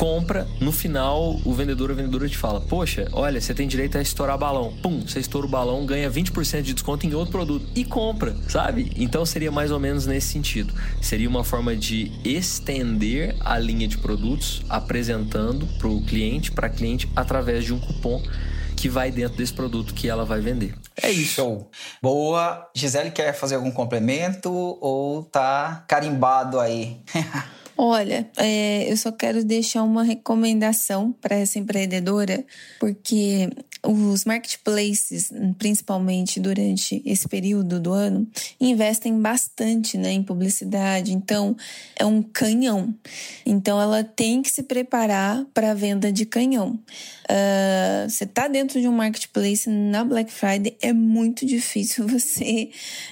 compra, 0.00 0.48
no 0.58 0.72
final 0.72 1.38
o 1.44 1.52
vendedor 1.52 1.90
ou 1.90 1.94
a 1.94 1.96
vendedora 1.96 2.26
te 2.26 2.38
fala: 2.38 2.58
Poxa, 2.58 3.06
olha, 3.12 3.38
você 3.38 3.52
tem 3.52 3.68
direito 3.68 3.98
a 3.98 4.00
estourar 4.00 4.38
balão. 4.38 4.74
Pum, 4.82 5.02
você 5.06 5.20
estoura 5.20 5.46
o 5.46 5.50
balão, 5.50 5.84
ganha 5.84 6.10
20% 6.10 6.62
de 6.62 6.72
desconto 6.72 7.06
em 7.06 7.12
outro 7.12 7.32
produto 7.32 7.68
e 7.76 7.84
compra, 7.84 8.34
sabe? 8.48 8.90
Então 8.96 9.26
seria 9.26 9.52
mais 9.52 9.70
ou 9.70 9.78
menos 9.78 10.06
nesse 10.06 10.28
sentido. 10.28 10.72
Seria 11.02 11.28
uma 11.28 11.44
forma 11.44 11.76
de 11.76 12.10
estender 12.24 13.36
a 13.40 13.58
linha 13.58 13.86
de 13.86 13.98
produtos, 13.98 14.62
apresentando 14.70 15.66
para 15.78 15.88
o 15.88 16.02
cliente, 16.02 16.50
para 16.50 16.70
cliente, 16.70 17.06
através 17.14 17.66
de 17.66 17.74
um 17.74 17.78
cupom 17.78 18.22
que 18.74 18.88
vai 18.88 19.10
dentro 19.10 19.36
desse 19.36 19.52
produto 19.52 19.92
que 19.92 20.08
ela 20.08 20.24
vai 20.24 20.40
vender. 20.40 20.74
É 20.96 21.10
isso. 21.10 21.34
Show. 21.34 21.70
Boa. 22.00 22.70
Gisele 22.74 23.10
quer 23.10 23.34
fazer 23.34 23.56
algum 23.56 23.70
complemento 23.70 24.50
ou 24.50 25.24
tá 25.24 25.84
carimbado 25.86 26.58
aí? 26.58 27.02
Olha, 27.82 28.28
é, 28.36 28.92
eu 28.92 28.96
só 28.98 29.10
quero 29.10 29.42
deixar 29.42 29.82
uma 29.84 30.02
recomendação 30.02 31.12
para 31.12 31.34
essa 31.34 31.58
empreendedora, 31.58 32.44
porque 32.78 33.48
os 33.82 34.26
marketplaces, 34.26 35.32
principalmente 35.56 36.38
durante 36.38 37.02
esse 37.06 37.26
período 37.26 37.80
do 37.80 37.90
ano, 37.90 38.28
investem 38.60 39.18
bastante 39.18 39.96
né, 39.96 40.12
em 40.12 40.22
publicidade. 40.22 41.14
Então, 41.14 41.56
é 41.96 42.04
um 42.04 42.22
canhão. 42.22 42.94
Então, 43.46 43.80
ela 43.80 44.04
tem 44.04 44.42
que 44.42 44.50
se 44.50 44.64
preparar 44.64 45.46
para 45.54 45.70
a 45.70 45.74
venda 45.74 46.12
de 46.12 46.26
canhão. 46.26 46.78
Uh, 47.30 48.10
você 48.10 48.24
está 48.24 48.46
dentro 48.46 48.78
de 48.78 48.88
um 48.88 48.92
marketplace 48.92 49.70
na 49.70 50.04
Black 50.04 50.30
Friday, 50.30 50.76
é 50.82 50.92
muito 50.92 51.46
difícil 51.46 52.04
você 52.08 52.68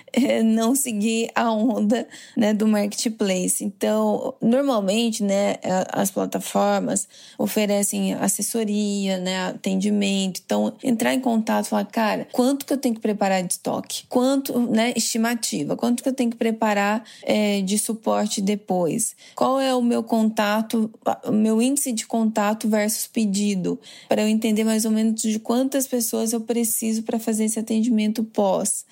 é, 0.12 0.42
não 0.42 0.74
seguir 0.74 1.30
a 1.34 1.50
onda 1.52 2.06
né, 2.36 2.52
do 2.52 2.66
marketplace. 2.66 3.64
Então, 3.64 4.34
normalmente, 4.40 5.22
né, 5.22 5.56
as 5.92 6.10
plataformas 6.10 7.08
oferecem 7.36 8.14
assessoria, 8.14 9.18
né, 9.18 9.48
atendimento. 9.48 10.40
Então, 10.44 10.74
entrar 10.82 11.14
em 11.14 11.20
contato 11.20 11.66
e 11.66 11.68
falar, 11.68 11.84
cara, 11.86 12.28
quanto 12.32 12.66
que 12.66 12.72
eu 12.72 12.78
tenho 12.78 12.94
que 12.94 13.00
preparar 13.00 13.42
de 13.42 13.54
estoque? 13.54 14.04
Quanto, 14.08 14.58
né, 14.58 14.92
estimativa? 14.96 15.76
Quanto 15.76 16.02
que 16.02 16.08
eu 16.08 16.14
tenho 16.14 16.30
que 16.30 16.36
preparar 16.36 17.04
é, 17.22 17.60
de 17.60 17.78
suporte 17.78 18.40
depois? 18.40 19.14
Qual 19.34 19.60
é 19.60 19.74
o 19.74 19.82
meu 19.82 20.02
contato, 20.02 20.90
o 21.24 21.32
meu 21.32 21.60
índice 21.60 21.92
de 21.92 22.06
contato 22.06 22.68
versus 22.68 23.06
pedido? 23.06 23.78
Para 24.08 24.22
eu 24.22 24.28
entender 24.28 24.64
mais 24.64 24.84
ou 24.84 24.90
menos 24.90 25.20
de 25.20 25.38
quantas 25.38 25.86
pessoas 25.86 26.32
eu 26.32 26.40
preciso 26.40 27.02
para 27.02 27.18
fazer 27.18 27.44
esse 27.44 27.58
atendimento 27.58 28.24
pós. 28.24 28.84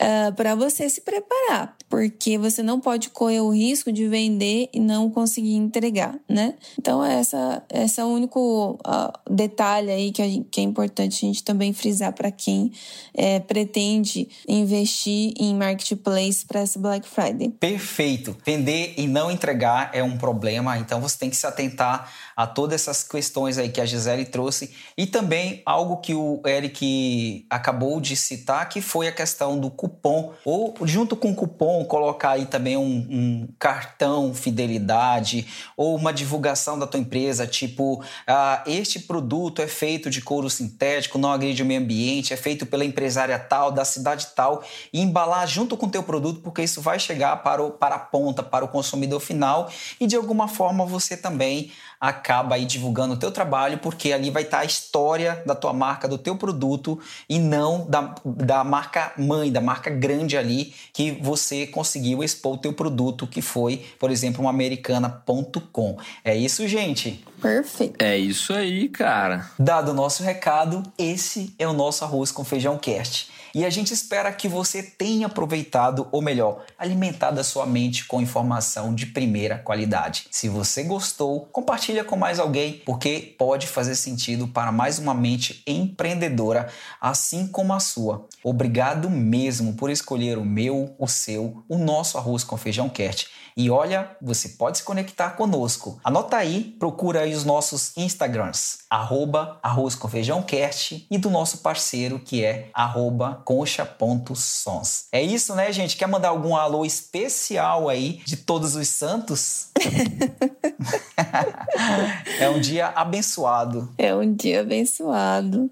Uh, 0.00 0.32
para 0.34 0.54
você 0.54 0.88
se 0.88 1.02
preparar. 1.02 1.76
porque 1.90 2.38
você 2.38 2.62
não 2.62 2.80
pode 2.80 3.10
correr 3.10 3.40
o 3.40 3.50
risco 3.50 3.92
de 3.92 4.06
vender 4.06 4.70
e 4.72 4.78
não 4.78 5.10
conseguir 5.10 5.56
entregar, 5.56 6.16
né? 6.28 6.54
Então, 6.78 7.04
essa, 7.04 7.62
esse 7.68 8.00
é 8.00 8.04
o 8.04 8.06
único 8.06 8.78
uh, 8.86 9.12
detalhe 9.28 9.90
aí 9.90 10.12
que, 10.12 10.22
a, 10.22 10.26
que 10.48 10.60
é 10.60 10.62
importante 10.64 11.26
a 11.26 11.28
gente 11.28 11.42
também 11.42 11.72
frisar 11.72 12.12
para 12.12 12.30
quem 12.30 12.70
é, 13.12 13.40
pretende 13.40 14.28
investir 14.46 15.34
em 15.36 15.52
marketplace 15.54 16.46
para 16.46 16.60
essa 16.60 16.78
Black 16.78 17.08
Friday. 17.08 17.48
Perfeito. 17.58 18.36
Vender 18.46 18.94
e 18.96 19.08
não 19.08 19.28
entregar 19.28 19.90
é 19.92 20.02
um 20.02 20.16
problema, 20.16 20.78
então 20.78 21.00
você 21.00 21.18
tem 21.18 21.28
que 21.28 21.36
se 21.36 21.46
atentar 21.46 22.08
a 22.40 22.46
todas 22.46 22.80
essas 22.80 23.02
questões 23.02 23.58
aí 23.58 23.68
que 23.68 23.82
a 23.82 23.84
Gisele 23.84 24.24
trouxe. 24.24 24.74
E 24.96 25.06
também 25.06 25.60
algo 25.66 25.98
que 25.98 26.14
o 26.14 26.40
Eric 26.46 27.44
acabou 27.50 28.00
de 28.00 28.16
citar, 28.16 28.66
que 28.66 28.80
foi 28.80 29.08
a 29.08 29.12
questão 29.12 29.58
do 29.58 29.70
cupom, 29.70 30.32
ou 30.42 30.74
junto 30.84 31.14
com 31.16 31.32
o 31.32 31.34
cupom 31.34 31.84
colocar 31.84 32.30
aí 32.30 32.46
também 32.46 32.78
um, 32.78 33.06
um 33.10 33.48
cartão 33.58 34.32
fidelidade 34.32 35.46
ou 35.76 35.94
uma 35.94 36.14
divulgação 36.14 36.78
da 36.78 36.86
tua 36.86 36.98
empresa, 36.98 37.46
tipo, 37.46 38.02
ah, 38.26 38.64
este 38.66 39.00
produto 39.00 39.60
é 39.60 39.66
feito 39.66 40.08
de 40.08 40.22
couro 40.22 40.48
sintético, 40.48 41.18
não 41.18 41.32
agride 41.32 41.62
o 41.62 41.66
meio 41.66 41.82
ambiente, 41.82 42.32
é 42.32 42.38
feito 42.38 42.64
pela 42.64 42.86
empresária 42.86 43.38
tal, 43.38 43.70
da 43.70 43.84
cidade 43.84 44.28
tal, 44.34 44.64
e 44.90 45.02
embalar 45.02 45.46
junto 45.46 45.76
com 45.76 45.84
o 45.84 45.90
teu 45.90 46.02
produto, 46.02 46.40
porque 46.40 46.62
isso 46.62 46.80
vai 46.80 46.98
chegar 46.98 47.36
para, 47.42 47.62
o, 47.62 47.70
para 47.70 47.96
a 47.96 47.98
ponta, 47.98 48.42
para 48.42 48.64
o 48.64 48.68
consumidor 48.68 49.20
final, 49.20 49.70
e 50.00 50.06
de 50.06 50.16
alguma 50.16 50.48
forma 50.48 50.86
você 50.86 51.18
também 51.18 51.70
acaba 52.00 52.54
aí 52.54 52.64
divulgando 52.64 53.14
o 53.14 53.16
teu 53.16 53.30
trabalho, 53.30 53.78
porque 53.78 54.12
ali 54.12 54.30
vai 54.30 54.42
estar 54.42 54.60
a 54.60 54.64
história 54.64 55.42
da 55.44 55.54
tua 55.54 55.74
marca, 55.74 56.08
do 56.08 56.16
teu 56.16 56.34
produto 56.34 56.98
e 57.28 57.38
não 57.38 57.86
da, 57.86 58.14
da 58.24 58.64
marca 58.64 59.12
mãe, 59.18 59.52
da 59.52 59.60
marca 59.60 59.90
grande 59.90 60.36
ali 60.36 60.72
que 60.92 61.10
você 61.10 61.66
conseguiu 61.66 62.24
expor 62.24 62.54
o 62.54 62.58
teu 62.58 62.72
produto, 62.72 63.26
que 63.26 63.42
foi, 63.42 63.84
por 63.98 64.10
exemplo, 64.10 64.40
uma 64.40 64.50
americana.com. 64.50 65.98
É 66.24 66.34
isso, 66.34 66.66
gente? 66.66 67.22
Perfeito. 67.40 68.02
É 68.02 68.16
isso 68.16 68.54
aí, 68.54 68.88
cara. 68.88 69.50
Dado 69.58 69.90
o 69.90 69.94
nosso 69.94 70.22
recado, 70.22 70.82
esse 70.96 71.54
é 71.58 71.68
o 71.68 71.72
nosso 71.72 72.04
arroz 72.04 72.32
com 72.32 72.44
feijão 72.44 72.78
cast. 72.78 73.30
E 73.54 73.64
a 73.64 73.70
gente 73.70 73.92
espera 73.92 74.32
que 74.32 74.48
você 74.48 74.82
tenha 74.82 75.26
aproveitado, 75.26 76.08
ou 76.12 76.22
melhor, 76.22 76.64
alimentado 76.78 77.40
a 77.40 77.44
sua 77.44 77.66
mente 77.66 78.04
com 78.04 78.20
informação 78.20 78.94
de 78.94 79.06
primeira 79.06 79.58
qualidade. 79.58 80.26
Se 80.30 80.48
você 80.48 80.82
gostou, 80.82 81.48
compartilha 81.52 82.04
com 82.04 82.16
mais 82.16 82.38
alguém, 82.38 82.82
porque 82.86 83.34
pode 83.36 83.66
fazer 83.66 83.94
sentido 83.94 84.46
para 84.46 84.70
mais 84.70 84.98
uma 84.98 85.14
mente 85.14 85.62
empreendedora, 85.66 86.68
assim 87.00 87.46
como 87.46 87.72
a 87.72 87.80
sua. 87.80 88.26
Obrigado 88.42 89.10
mesmo 89.10 89.74
por 89.74 89.90
escolher 89.90 90.38
o 90.38 90.44
meu, 90.44 90.94
o 90.98 91.08
seu, 91.08 91.64
o 91.68 91.76
nosso 91.76 92.18
arroz 92.18 92.44
com 92.44 92.56
feijão 92.56 92.88
cast. 92.88 93.28
E 93.60 93.68
olha, 93.68 94.08
você 94.22 94.48
pode 94.48 94.78
se 94.78 94.84
conectar 94.84 95.32
conosco. 95.32 96.00
Anota 96.02 96.38
aí, 96.38 96.74
procura 96.78 97.20
aí 97.20 97.34
os 97.34 97.44
nossos 97.44 97.94
Instagrams, 97.94 98.78
arroba 98.88 99.58
arroz 99.62 99.94
com 99.94 100.08
feijão 100.08 100.42
cast 100.42 101.06
e 101.10 101.18
do 101.18 101.28
nosso 101.28 101.58
parceiro 101.58 102.18
que 102.18 102.42
é 102.42 102.70
arroba 102.72 103.42
concha.sons. 103.44 105.04
É 105.12 105.20
isso, 105.20 105.54
né, 105.54 105.70
gente? 105.72 105.98
Quer 105.98 106.08
mandar 106.08 106.30
algum 106.30 106.56
alô 106.56 106.86
especial 106.86 107.90
aí 107.90 108.22
de 108.24 108.38
todos 108.38 108.76
os 108.76 108.88
santos? 108.88 109.68
é 112.40 112.48
um 112.48 112.60
dia 112.60 112.88
abençoado. 112.88 113.92
É 113.98 114.14
um 114.14 114.32
dia 114.32 114.62
abençoado. 114.62 115.70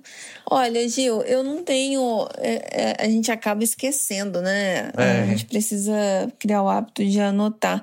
Olha, 0.51 0.89
Gil, 0.89 1.23
eu 1.23 1.43
não 1.43 1.63
tenho. 1.63 2.27
É, 2.37 2.91
é, 2.91 2.97
a 2.99 3.09
gente 3.09 3.31
acaba 3.31 3.65
esquecendo, 3.65 4.41
né? 4.41 4.91
É. 4.97 5.23
A 5.23 5.27
gente 5.27 5.47
precisa 5.47 5.93
criar 6.39 6.63
o 6.63 6.69
hábito 6.69 7.05
de 7.05 7.21
anotar. 7.21 7.78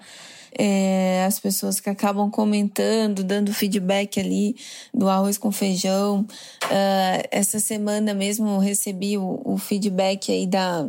É, 0.58 1.26
as 1.28 1.38
pessoas 1.38 1.82
que 1.82 1.90
acabam 1.90 2.32
comentando, 2.32 3.26
dando 3.26 3.54
feedback 3.54 4.20
ali 4.22 4.56
do 4.94 5.10
arroz 5.10 5.38
com 5.38 5.52
feijão. 5.52 6.22
Uh, 6.64 7.28
essa 7.30 7.60
semana 7.60 8.14
mesmo 8.14 8.58
recebi 8.58 9.18
o, 9.18 9.42
o 9.44 9.58
feedback 9.58 10.32
aí 10.32 10.48
da 10.48 10.88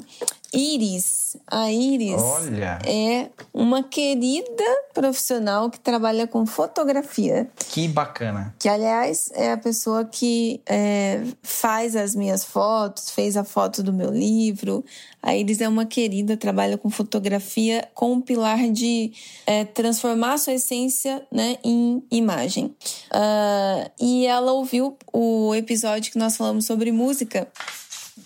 Iris. 0.56 1.36
A 1.46 1.70
Iris 1.70 2.20
Olha. 2.20 2.78
é 2.86 3.28
uma 3.52 3.82
querida 3.82 4.64
profissional 4.94 5.70
que 5.70 5.78
trabalha 5.78 6.26
com 6.26 6.46
fotografia. 6.46 7.48
Que 7.70 7.86
bacana. 7.86 8.54
Que, 8.58 8.68
aliás, 8.68 9.30
é 9.34 9.52
a 9.52 9.58
pessoa 9.58 10.04
que 10.04 10.60
é, 10.66 11.22
faz 11.42 11.94
as 11.94 12.14
minhas 12.14 12.44
fotos, 12.44 13.10
fez 13.10 13.36
a 13.36 13.44
foto 13.44 13.82
do 13.82 13.92
meu 13.92 14.10
livro. 14.10 14.82
A 15.22 15.36
Iris 15.36 15.60
é 15.60 15.68
uma 15.68 15.84
querida, 15.84 16.36
trabalha 16.36 16.78
com 16.78 16.88
fotografia 16.88 17.86
com 17.94 18.14
o 18.14 18.22
pilar 18.22 18.70
de 18.70 19.12
é, 19.46 19.64
transformar 19.64 20.34
a 20.34 20.38
sua 20.38 20.54
essência 20.54 21.26
né, 21.30 21.56
em 21.62 22.02
imagem. 22.10 22.74
Uh, 23.12 23.90
e 24.00 24.26
ela 24.26 24.52
ouviu 24.52 24.96
o 25.12 25.54
episódio 25.54 26.12
que 26.12 26.18
nós 26.18 26.36
falamos 26.36 26.64
sobre 26.64 26.90
música. 26.92 27.48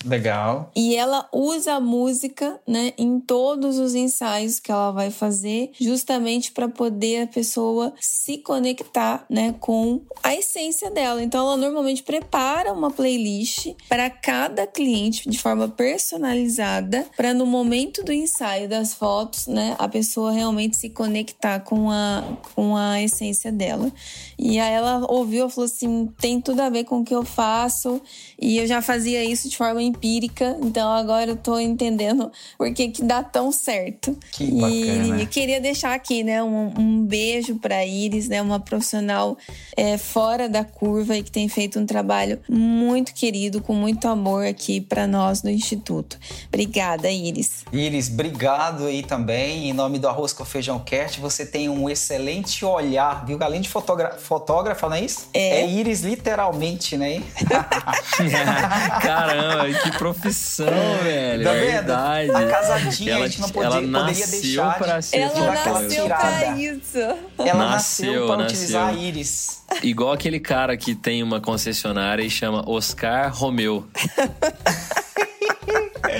Legal. 0.05 0.71
E 0.75 0.95
ela 0.95 1.27
usa 1.33 1.73
a 1.73 1.79
música, 1.79 2.59
né, 2.67 2.93
em 2.97 3.19
todos 3.19 3.77
os 3.77 3.93
ensaios 3.93 4.59
que 4.59 4.71
ela 4.71 4.91
vai 4.91 5.11
fazer, 5.11 5.71
justamente 5.79 6.51
para 6.51 6.67
poder 6.67 7.23
a 7.23 7.27
pessoa 7.27 7.93
se 7.99 8.37
conectar, 8.37 9.25
né, 9.29 9.53
com 9.59 10.01
a 10.23 10.33
essência 10.33 10.89
dela. 10.89 11.21
Então 11.21 11.45
ela 11.45 11.57
normalmente 11.57 12.03
prepara 12.03 12.71
uma 12.73 12.89
playlist 12.89 13.73
para 13.89 14.09
cada 14.09 14.65
cliente 14.65 15.29
de 15.29 15.37
forma 15.37 15.67
personalizada, 15.67 17.05
para 17.15 17.33
no 17.33 17.45
momento 17.45 18.03
do 18.03 18.13
ensaio 18.13 18.69
das 18.69 18.93
fotos, 18.93 19.47
né, 19.47 19.75
a 19.77 19.87
pessoa 19.87 20.31
realmente 20.31 20.77
se 20.77 20.89
conectar 20.89 21.59
com 21.59 21.91
a 21.91 22.37
com 22.55 22.75
a 22.75 23.01
essência 23.01 23.51
dela. 23.51 23.91
E 24.37 24.59
aí 24.59 24.73
ela 24.73 25.05
ouviu, 25.11 25.49
falou 25.49 25.65
assim: 25.65 26.07
"Tem 26.19 26.39
tudo 26.39 26.61
a 26.61 26.69
ver 26.69 26.85
com 26.85 26.99
o 26.99 27.03
que 27.05 27.13
eu 27.13 27.23
faço". 27.23 28.01
E 28.39 28.57
eu 28.57 28.67
já 28.67 28.81
fazia 28.81 29.23
isso 29.23 29.49
de 29.49 29.57
forma 29.57 29.80
empírica, 29.81 30.57
então 30.61 30.91
agora 30.91 31.31
eu 31.31 31.35
tô 31.35 31.59
entendendo 31.59 32.31
por 32.57 32.71
que 32.73 32.89
que 32.89 33.03
dá 33.03 33.23
tão 33.23 33.51
certo. 33.51 34.17
Que 34.31 34.51
bacana. 34.51 35.21
E 35.21 35.25
queria 35.25 35.59
deixar 35.59 35.93
aqui, 35.93 36.23
né, 36.23 36.41
um, 36.43 36.73
um 36.77 37.03
beijo 37.03 37.55
pra 37.55 37.85
Iris, 37.85 38.27
né, 38.27 38.41
uma 38.41 38.59
profissional 38.59 39.37
é, 39.75 39.97
fora 39.97 40.47
da 40.47 40.63
curva 40.63 41.17
e 41.17 41.23
que 41.23 41.31
tem 41.31 41.47
feito 41.47 41.79
um 41.79 41.85
trabalho 41.85 42.39
muito 42.47 43.13
querido, 43.13 43.61
com 43.61 43.73
muito 43.73 44.07
amor 44.07 44.45
aqui 44.45 44.79
para 44.81 45.07
nós 45.07 45.43
no 45.43 45.49
Instituto. 45.49 46.17
Obrigada, 46.47 47.09
Iris. 47.09 47.65
Iris, 47.71 48.09
obrigado 48.09 48.85
aí 48.85 49.03
também. 49.03 49.69
Em 49.69 49.73
nome 49.73 49.99
do 49.99 50.07
Arroz 50.07 50.33
com 50.33 50.45
Feijão 50.45 50.79
Cast, 50.79 51.19
você 51.19 51.45
tem 51.45 51.69
um 51.69 51.89
excelente 51.89 52.63
olhar, 52.65 53.25
viu? 53.25 53.37
Além 53.41 53.61
de 53.61 53.69
fotógrafa, 53.69 54.87
não 54.87 54.95
é 54.95 55.01
isso? 55.01 55.27
É. 55.33 55.61
é 55.61 55.69
Iris, 55.69 56.01
literalmente, 56.01 56.97
né? 56.97 57.21
Caramba, 59.01 59.70
que 59.73 59.91
profissão, 59.97 60.65
velho. 61.03 61.43
Tá 61.43 61.53
é 61.53 61.59
vendo? 61.59 61.71
verdade. 61.71 62.31
A 62.31 62.47
casadinha 62.47 63.13
ela, 63.13 63.25
a 63.25 63.27
gente 63.27 63.41
não 63.41 63.49
podia, 63.49 63.65
ela 63.67 63.75
poderia 63.75 63.91
nasceu 64.01 64.41
deixar 64.41 64.77
pra 64.77 64.99
de, 64.99 65.05
ser 65.05 65.17
Ela 65.17 65.51
nasceu 65.51 66.03
tirada. 66.03 66.21
pra 66.39 66.57
isso. 66.57 66.97
Ela 66.97 67.19
Nasceu, 67.37 67.55
nasceu 67.65 68.27
para 68.27 68.37
nasceu. 68.37 68.55
utilizar 68.57 68.87
a 68.87 68.93
Iris. 68.93 69.63
Igual 69.83 70.11
aquele 70.13 70.39
cara 70.39 70.75
que 70.77 70.93
tem 70.95 71.23
uma 71.23 71.39
concessionária 71.41 72.23
e 72.23 72.29
chama 72.29 72.63
Oscar 72.69 73.33
Romeu. 73.35 73.87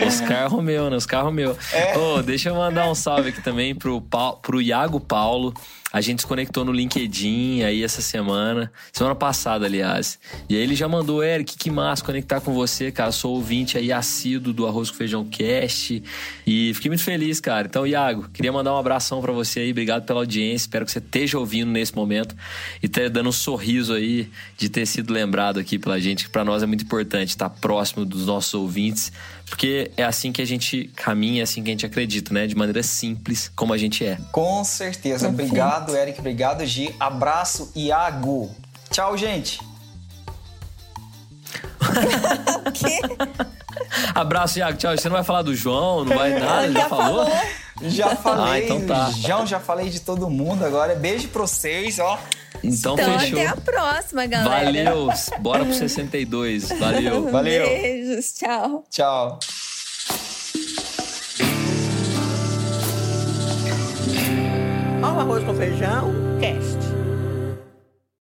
Oscar 0.07 0.49
Romeu, 0.49 0.89
né? 0.89 0.95
Oscar 0.95 1.23
Romeu. 1.23 1.57
É. 1.73 1.97
Ô, 1.97 2.21
deixa 2.21 2.49
eu 2.49 2.55
mandar 2.55 2.89
um 2.89 2.95
salve 2.95 3.29
aqui 3.29 3.41
também 3.41 3.75
pro, 3.75 4.01
pro 4.41 4.61
Iago 4.61 4.99
Paulo. 4.99 5.53
A 5.93 5.99
gente 5.99 6.21
se 6.21 6.27
conectou 6.27 6.63
no 6.63 6.71
LinkedIn 6.71 7.63
aí 7.63 7.83
essa 7.83 8.01
semana, 8.01 8.71
semana 8.93 9.15
passada, 9.15 9.65
aliás. 9.65 10.17
E 10.47 10.55
aí 10.55 10.61
ele 10.61 10.75
já 10.75 10.87
mandou, 10.87 11.23
Eric, 11.23 11.57
que 11.57 11.69
massa 11.69 12.03
conectar 12.03 12.39
com 12.39 12.53
você, 12.53 12.91
cara. 12.91 13.11
Sou 13.11 13.35
ouvinte 13.35 13.77
aí 13.77 13.91
assíduo 13.91 14.53
do 14.53 14.65
Arroz 14.65 14.89
com 14.89 14.95
Feijão 14.95 15.25
Cast. 15.25 16.01
E 16.47 16.73
fiquei 16.73 16.89
muito 16.89 17.03
feliz, 17.03 17.41
cara. 17.41 17.67
Então, 17.67 17.85
Iago, 17.85 18.29
queria 18.33 18.53
mandar 18.53 18.73
um 18.73 18.77
abração 18.77 19.21
pra 19.21 19.33
você 19.33 19.61
aí. 19.61 19.71
Obrigado 19.71 20.05
pela 20.05 20.21
audiência. 20.21 20.65
Espero 20.65 20.85
que 20.85 20.91
você 20.91 20.99
esteja 20.99 21.37
ouvindo 21.37 21.69
nesse 21.69 21.93
momento 21.93 22.35
e 22.81 22.85
esteja 22.85 23.09
dando 23.09 23.29
um 23.29 23.33
sorriso 23.33 23.93
aí 23.93 24.29
de 24.57 24.69
ter 24.69 24.85
sido 24.85 25.11
lembrado 25.11 25.59
aqui 25.59 25.77
pela 25.77 25.99
gente, 25.99 26.25
que 26.25 26.29
pra 26.29 26.45
nós 26.45 26.63
é 26.63 26.65
muito 26.65 26.85
importante 26.85 27.29
estar 27.29 27.49
próximo 27.49 28.05
dos 28.05 28.27
nossos 28.27 28.53
ouvintes. 28.53 29.11
Porque 29.51 29.91
é 29.97 30.03
assim 30.05 30.31
que 30.31 30.41
a 30.41 30.45
gente 30.45 30.89
caminha, 30.95 31.41
é 31.41 31.43
assim 31.43 31.61
que 31.61 31.69
a 31.69 31.73
gente 31.73 31.85
acredita, 31.85 32.33
né? 32.33 32.47
De 32.47 32.55
maneira 32.55 32.81
simples, 32.81 33.51
como 33.53 33.73
a 33.73 33.77
gente 33.77 34.05
é. 34.05 34.17
Com 34.31 34.63
certeza. 34.63 35.27
Perfeito. 35.27 35.51
Obrigado, 35.81 35.95
Eric. 35.95 36.19
Obrigado, 36.19 36.65
Gi. 36.65 36.95
Abraço, 36.99 37.71
Iago. 37.75 38.49
Tchau, 38.89 39.17
gente. 39.17 39.59
O 42.65 42.71
quê? 42.71 42.99
Abraço, 44.15 44.59
Iago. 44.59 44.77
Tchau. 44.77 44.95
Você 44.97 45.09
não 45.09 45.15
vai 45.15 45.23
falar 45.23 45.41
do 45.41 45.55
João? 45.55 46.05
Não 46.05 46.15
vai 46.15 46.31
nada? 46.39 46.65
Ele 46.65 46.73
já 46.73 46.79
Já 46.81 46.89
falou? 46.89 47.25
falou. 47.25 47.41
Já 47.83 48.15
falei, 48.15 48.45
Ah, 48.53 48.59
então 48.65 48.85
tá. 48.85 49.09
João, 49.11 49.45
já 49.47 49.59
falei 49.59 49.89
de 49.89 49.99
todo 50.01 50.29
mundo 50.29 50.63
agora. 50.63 50.93
Beijo 50.95 51.27
pra 51.29 51.41
vocês, 51.41 51.97
ó. 51.99 52.19
Então, 52.63 52.93
Então, 52.93 53.19
fechou. 53.19 53.39
até 53.39 53.47
a 53.47 53.55
próxima, 53.57 54.25
galera. 54.27 54.65
Valeu. 54.65 55.09
Bora 55.39 55.65
pro 55.65 55.73
62. 55.73 56.69
Valeu. 56.77 57.31
Valeu. 57.31 57.65
Beijos, 57.67 58.33
tchau. 58.33 58.83
Tchau. 58.89 59.39
Ó 65.03 65.13
o 65.13 65.19
arroz 65.19 65.43
com 65.43 65.53
feijão, 65.55 66.13
cast. 66.39 66.90